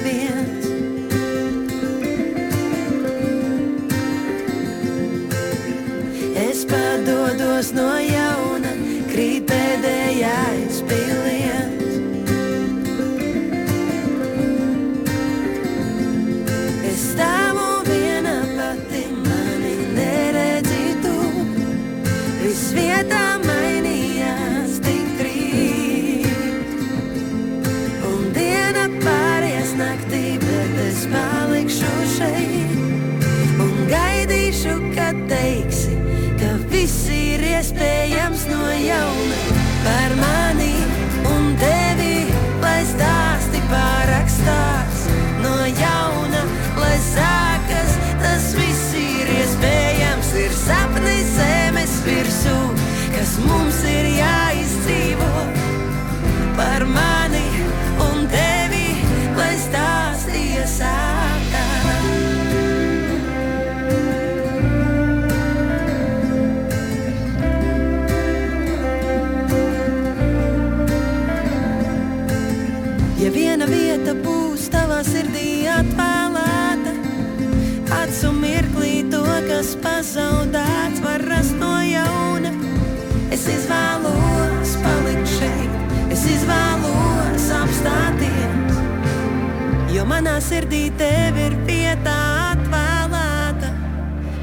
Manā 90.13 90.33
sirdī 90.45 90.83
tev 90.99 91.37
ir 91.41 91.55
vieta 91.67 92.13
atvēlēta. 92.53 93.73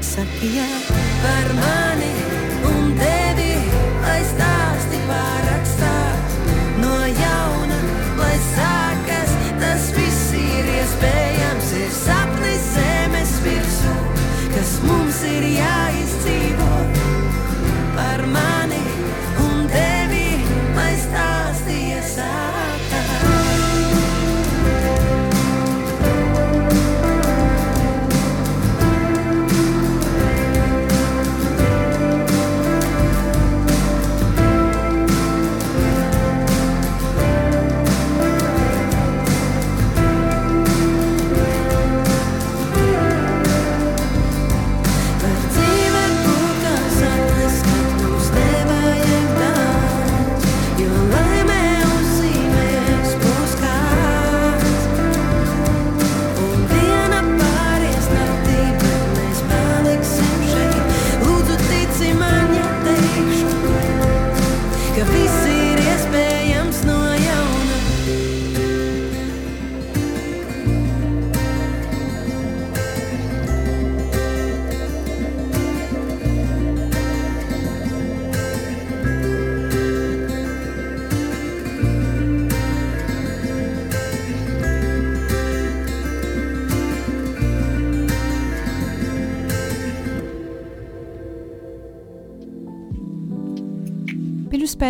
Saki 0.03 0.55
jā 0.57 0.69
par 1.23 1.53
mani 1.61 2.10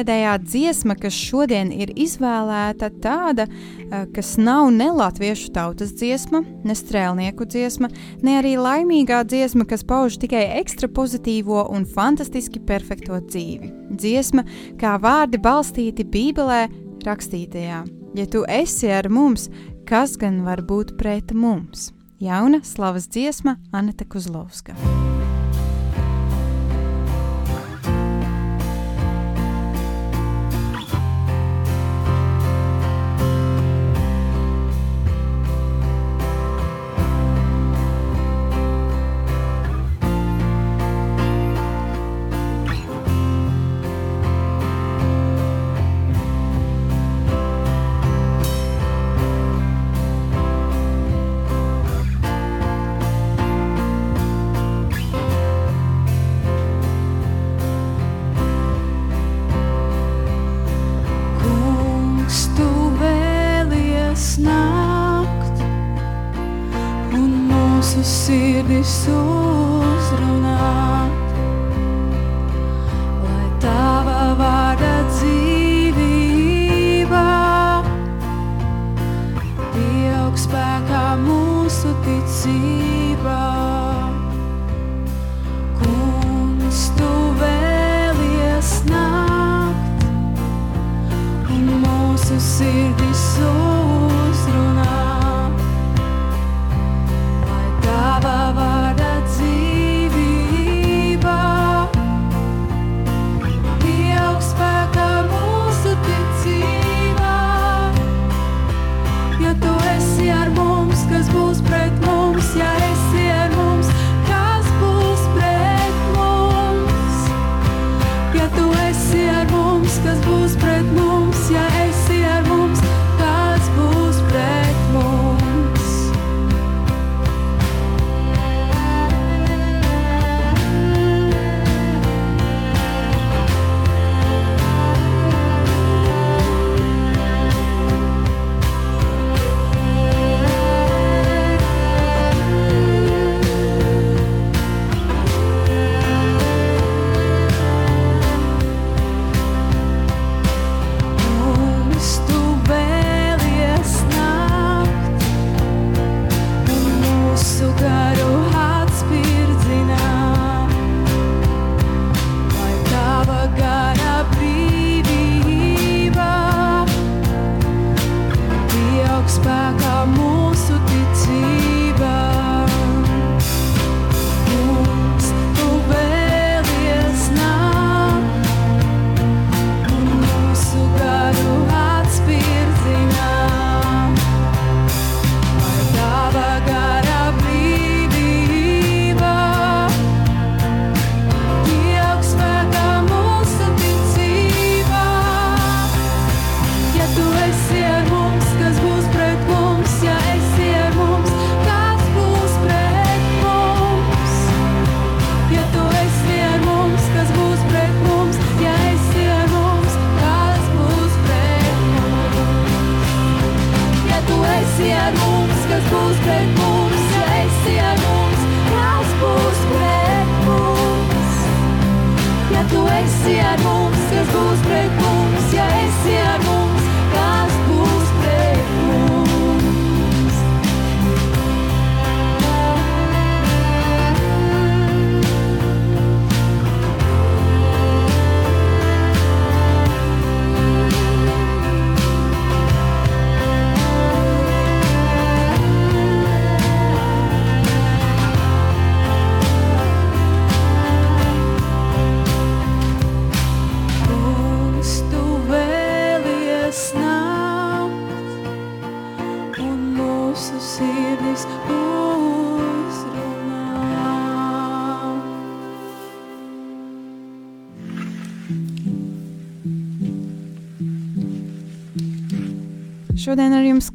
leģuspēdējā 0.02 0.34
dziesma, 0.43 0.95
kas 0.95 1.14
šodien 1.14 1.72
ir 1.72 1.91
izvēlēta, 1.95 2.89
tāda, 3.02 3.47
eh, 3.47 4.06
kas 4.14 4.38
nav 4.38 4.72
ne 4.72 4.89
latviešu 4.89 5.52
tautas 5.54 5.93
dziesma, 5.93 6.43
ne 6.64 6.74
strēlnieku 6.74 7.45
dziesma, 7.45 7.89
ne 8.22 8.41
arī 8.41 8.58
laimīgā 8.58 9.24
dziesma, 9.26 9.68
kas 9.68 9.84
pauž 9.84 10.18
tikai 10.18 10.60
ekstra 10.60 10.88
pozitīvo 10.88 11.72
un 11.72 11.86
fantastiski 11.86 12.60
perfekto 12.60 13.20
dzīvi. 13.22 13.72
Dziesma, 13.95 14.43
kā 14.78 14.99
vārdi 14.99 15.38
balstīti 15.38 16.04
Bībelē 16.04 16.70
rakstītajā. 17.04 17.86
Ja 18.16 18.26
tu 18.26 18.43
esi 18.47 18.88
ar 18.88 19.10
mums, 19.10 19.49
kas 19.86 20.18
gan 20.18 20.43
var 20.43 20.62
būt 20.62 20.97
pret 20.97 21.32
mums? 21.34 21.91
Jauna 22.20 22.62
slavas 22.64 23.08
dziesma 23.08 23.58
Anita 23.72 24.06
Kuzlovska. 24.06 24.91
Sirdis 69.02 69.41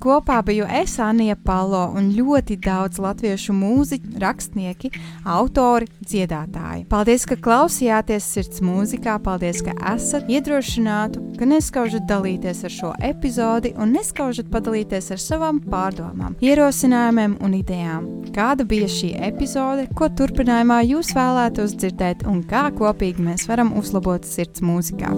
kopā 0.06 0.38
biju 0.46 0.66
es, 0.70 0.96
Anija 1.02 1.36
Palo, 1.44 1.82
un 1.98 2.12
ļoti 2.14 2.58
daudz 2.62 3.00
latviešu 3.02 3.54
mūziķu, 3.56 4.14
rakstnieki, 4.22 4.90
autori, 5.26 5.88
dziedātāji. 6.06 6.84
Paldies, 6.90 7.26
ka 7.26 7.38
klausījāties 7.42 8.28
sirds 8.36 8.62
mūzikā, 8.64 9.18
paldies, 9.24 9.62
ka 9.66 9.74
esat 9.94 10.30
iedrošināti, 10.30 11.22
ka 11.40 11.48
neskaužat 11.50 12.06
dalīties 12.10 12.62
ar 12.68 12.74
šo 12.76 12.92
epizodi 13.10 13.74
un 13.74 13.96
neskaužat 13.96 14.50
padalīties 14.52 15.10
ar 15.16 15.22
savām 15.22 15.60
pārdomām, 15.66 16.38
ierosinājumiem 16.44 17.38
un 17.42 17.58
idejām. 17.58 18.06
Kāda 18.36 18.66
bija 18.68 18.90
šī 18.90 19.14
epizode, 19.30 19.88
ko 19.98 20.10
turpinājumā 20.12 20.82
jūs 20.86 21.14
vēlētos 21.16 21.76
dzirdēt 21.80 22.26
un 22.30 22.44
kā 22.46 22.68
kopīgi 22.76 23.26
mēs 23.26 23.48
varam 23.50 23.74
uzlabot 23.80 24.28
sirds 24.28 24.62
mūzikā. 24.64 25.14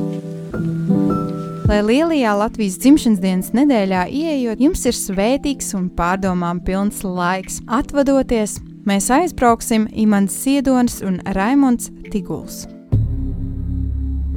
Lai 1.68 1.82
lielajā 1.84 2.30
Latvijas 2.32 2.78
dzimšanas 2.80 3.18
dienas 3.20 3.50
nedēļā 3.52 4.06
ieejot, 4.08 4.56
jums 4.64 4.86
ir 4.88 4.96
svētīgs 4.96 5.74
un 5.76 5.90
pārdomām 5.92 6.62
pilns 6.64 7.02
laiks. 7.04 7.58
Atvadoties, 7.68 8.54
mēs 8.88 9.10
aizbrauksim 9.12 9.84
Imants 9.92 10.32
Ziedonis 10.46 11.02
un 11.04 11.18
Raimonds 11.36 11.90
Tiguls. 12.08 12.62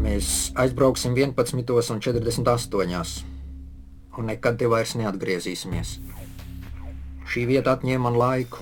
Mēs 0.03 0.51
aizbrauksim 0.59 1.15
11.48. 1.15 3.23
un 4.19 4.27
nekad 4.27 4.59
te 4.59 4.67
vairs 4.67 4.91
neatgriezīsimies. 4.99 6.01
Šī 7.31 7.45
vieta 7.47 7.77
atņēma 7.77 8.09
man 8.09 8.19
laiku, 8.19 8.59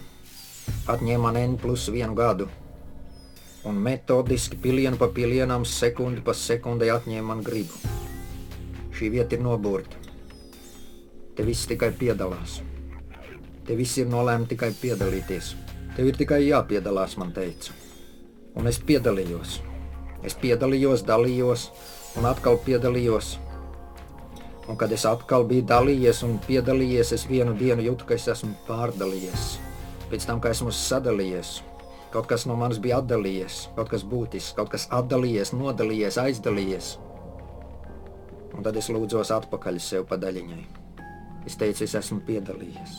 atņēma 0.86 1.24
man 1.26 1.42
N 1.42 1.58
plus 1.58 1.90
vienu 1.90 2.14
gadu, 2.14 2.46
un 3.66 3.82
metodiski 3.82 4.62
pilienu 4.62 5.02
pa 5.02 5.10
pilienam, 5.10 5.66
sekundi 5.66 6.22
pa 6.22 6.38
sekundei 6.38 6.94
atņēma 6.94 7.34
man 7.34 7.42
gribu. 7.42 7.74
Šī 9.00 9.08
vieta 9.14 9.38
ir 9.38 9.40
nobūrta. 9.40 9.96
Te 11.38 11.44
viss 11.48 11.70
tikai 11.72 11.94
piedalās. 11.96 12.58
Te 13.64 13.78
viss 13.80 13.96
ir 14.02 14.10
nolēmts 14.12 14.50
tikai 14.52 14.74
piedalīties. 14.76 15.54
Tev 15.96 16.10
ir 16.10 16.18
tikai 16.20 16.42
jāpiedalās, 16.44 17.16
man 17.22 17.32
teica. 17.32 17.72
Un 18.60 18.68
es 18.68 18.82
piedalījos. 18.84 19.62
Es 20.28 20.36
piedalījos, 20.36 21.06
dalījos 21.08 21.70
un 22.20 22.28
atkal 22.28 22.60
piedalījos. 22.68 23.38
Un 24.68 24.76
kad 24.76 24.92
es 24.92 25.08
atkal 25.08 25.48
biju 25.48 25.64
dalījies 25.72 26.20
un 26.28 26.36
piedalījies, 26.44 27.16
es 27.16 27.28
vienu 27.32 27.56
dienu 27.56 27.88
jūtu, 27.88 28.10
ka 28.10 28.20
es 28.20 28.28
esmu 28.36 28.52
pārdalījies. 28.68 29.50
Pēc 30.12 30.28
tam, 30.28 30.44
kad 30.44 30.58
esmu 30.58 30.76
sadalījies, 30.76 31.62
kaut 32.12 32.28
kas 32.28 32.44
no 32.52 32.60
manis 32.60 32.84
bija 32.84 33.00
atdalījies, 33.00 33.70
kaut 33.80 33.96
kas 33.96 34.04
būtisks, 34.04 34.58
kaut 34.60 34.76
kas 34.76 34.92
atdalījies, 34.92 35.56
nodalījies, 35.56 36.20
aizdalījies. 36.20 36.98
Un 38.60 38.64
tad 38.68 38.76
es 38.76 38.90
lūdzos 38.92 39.30
atpakaļ 39.32 39.78
sev 39.80 40.02
pa 40.10 40.18
daļiņai. 40.20 40.64
Es 41.48 41.54
teicu, 41.56 41.86
es 41.86 41.94
esmu 41.96 42.18
piedalījies. 42.28 42.98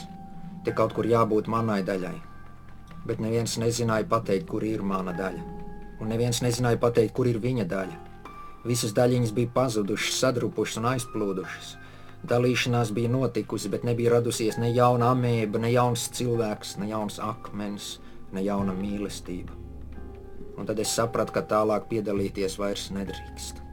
Te 0.65 0.73
kaut 0.73 0.95
kur 0.97 1.05
jābūt 1.05 1.51
manai 1.53 1.83
daļai. 1.85 2.15
Bet 3.05 3.21
neviens 3.21 3.59
nezināja 3.61 4.09
pateikt, 4.09 4.47
kur 4.49 4.65
ir 4.65 4.81
mana 4.81 5.13
daļa. 5.19 5.45
Un 6.01 6.09
neviens 6.09 6.41
nezināja 6.41 6.81
pateikt, 6.81 7.13
kur 7.13 7.29
ir 7.29 7.37
viņa 7.45 7.69
daļa. 7.69 8.01
Visas 8.65 8.97
daļiņas 8.97 9.37
bija 9.37 9.53
pazudušas, 9.61 10.17
sadrupušas 10.25 10.81
un 10.81 10.91
aizplūdušas. 10.95 11.77
Dalīšanās 12.33 12.97
bija 12.97 13.13
notikusi, 13.13 13.69
bet 13.69 13.85
nebija 13.85 14.17
radusies 14.17 14.57
ne 14.57 14.73
jauna 14.73 15.13
amēba, 15.13 15.61
ne 15.61 15.77
jauns 15.77 16.09
cilvēks, 16.17 16.79
ne 16.81 16.89
jauns 16.95 17.21
akmens, 17.21 17.99
ne 18.33 18.49
jauna 18.49 18.73
mīlestība. 18.81 19.53
Un 20.57 20.65
tad 20.65 20.81
es 20.81 20.97
sapratu, 20.97 21.37
ka 21.37 21.45
tālāk 21.53 21.93
piedalīties 21.93 22.57
vairs 22.57 22.89
nedrīkst. 22.97 23.67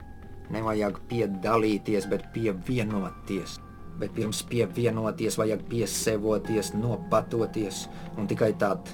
Nevajag 0.48 1.02
piedalīties, 1.10 2.08
bet 2.08 2.30
pievienoties. 2.32 3.58
Bet 4.00 4.14
pirms 4.16 4.44
pievienoties, 4.48 5.36
vajag 5.40 5.66
piesevoties, 5.68 6.72
nopatoties 6.78 7.88
un 8.18 8.30
tikai 8.30 8.54
tad, 8.62 8.88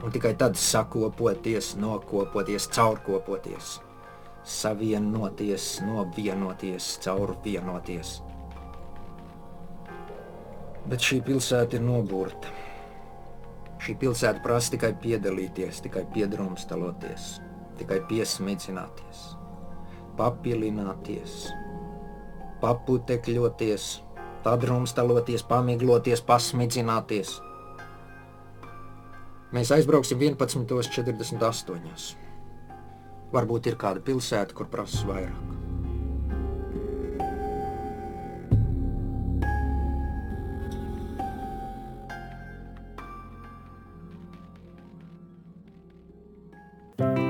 un 0.00 0.12
tikai 0.14 0.32
tad 0.38 0.56
sakopoties, 0.56 1.74
nokopoties, 1.76 2.68
caurkopoties, 2.72 3.80
savienoties, 4.44 5.66
novienoties, 5.84 6.88
caurvienoties. 7.04 8.14
Bet 10.88 11.04
šī 11.04 11.20
pilsēta 11.26 11.76
ir 11.76 11.84
nobūrta. 11.84 12.54
Šī 13.80 13.98
pilsēta 14.00 14.40
prasa 14.44 14.76
tikai 14.76 14.94
piedalīties, 15.02 15.82
tikai 15.84 16.06
piedrumstaloties, 16.14 17.34
tikai 17.80 18.00
piesmicināties 18.08 19.39
papilināties, 20.20 21.46
paputekļoties, 22.60 23.86
padrumstaloties, 24.44 25.44
pamigloties, 25.48 26.20
pasmidzināties. 26.28 27.38
Mēs 29.56 29.72
aizbrauksim 29.74 30.20
11.48. 30.28 32.12
Varbūt 33.32 33.72
ir 33.72 33.80
kāda 33.80 34.04
pilsēta, 34.04 34.54
kur 34.54 34.70
prasa 34.70 35.08
vairāk. 35.08 35.56
un 47.00 47.29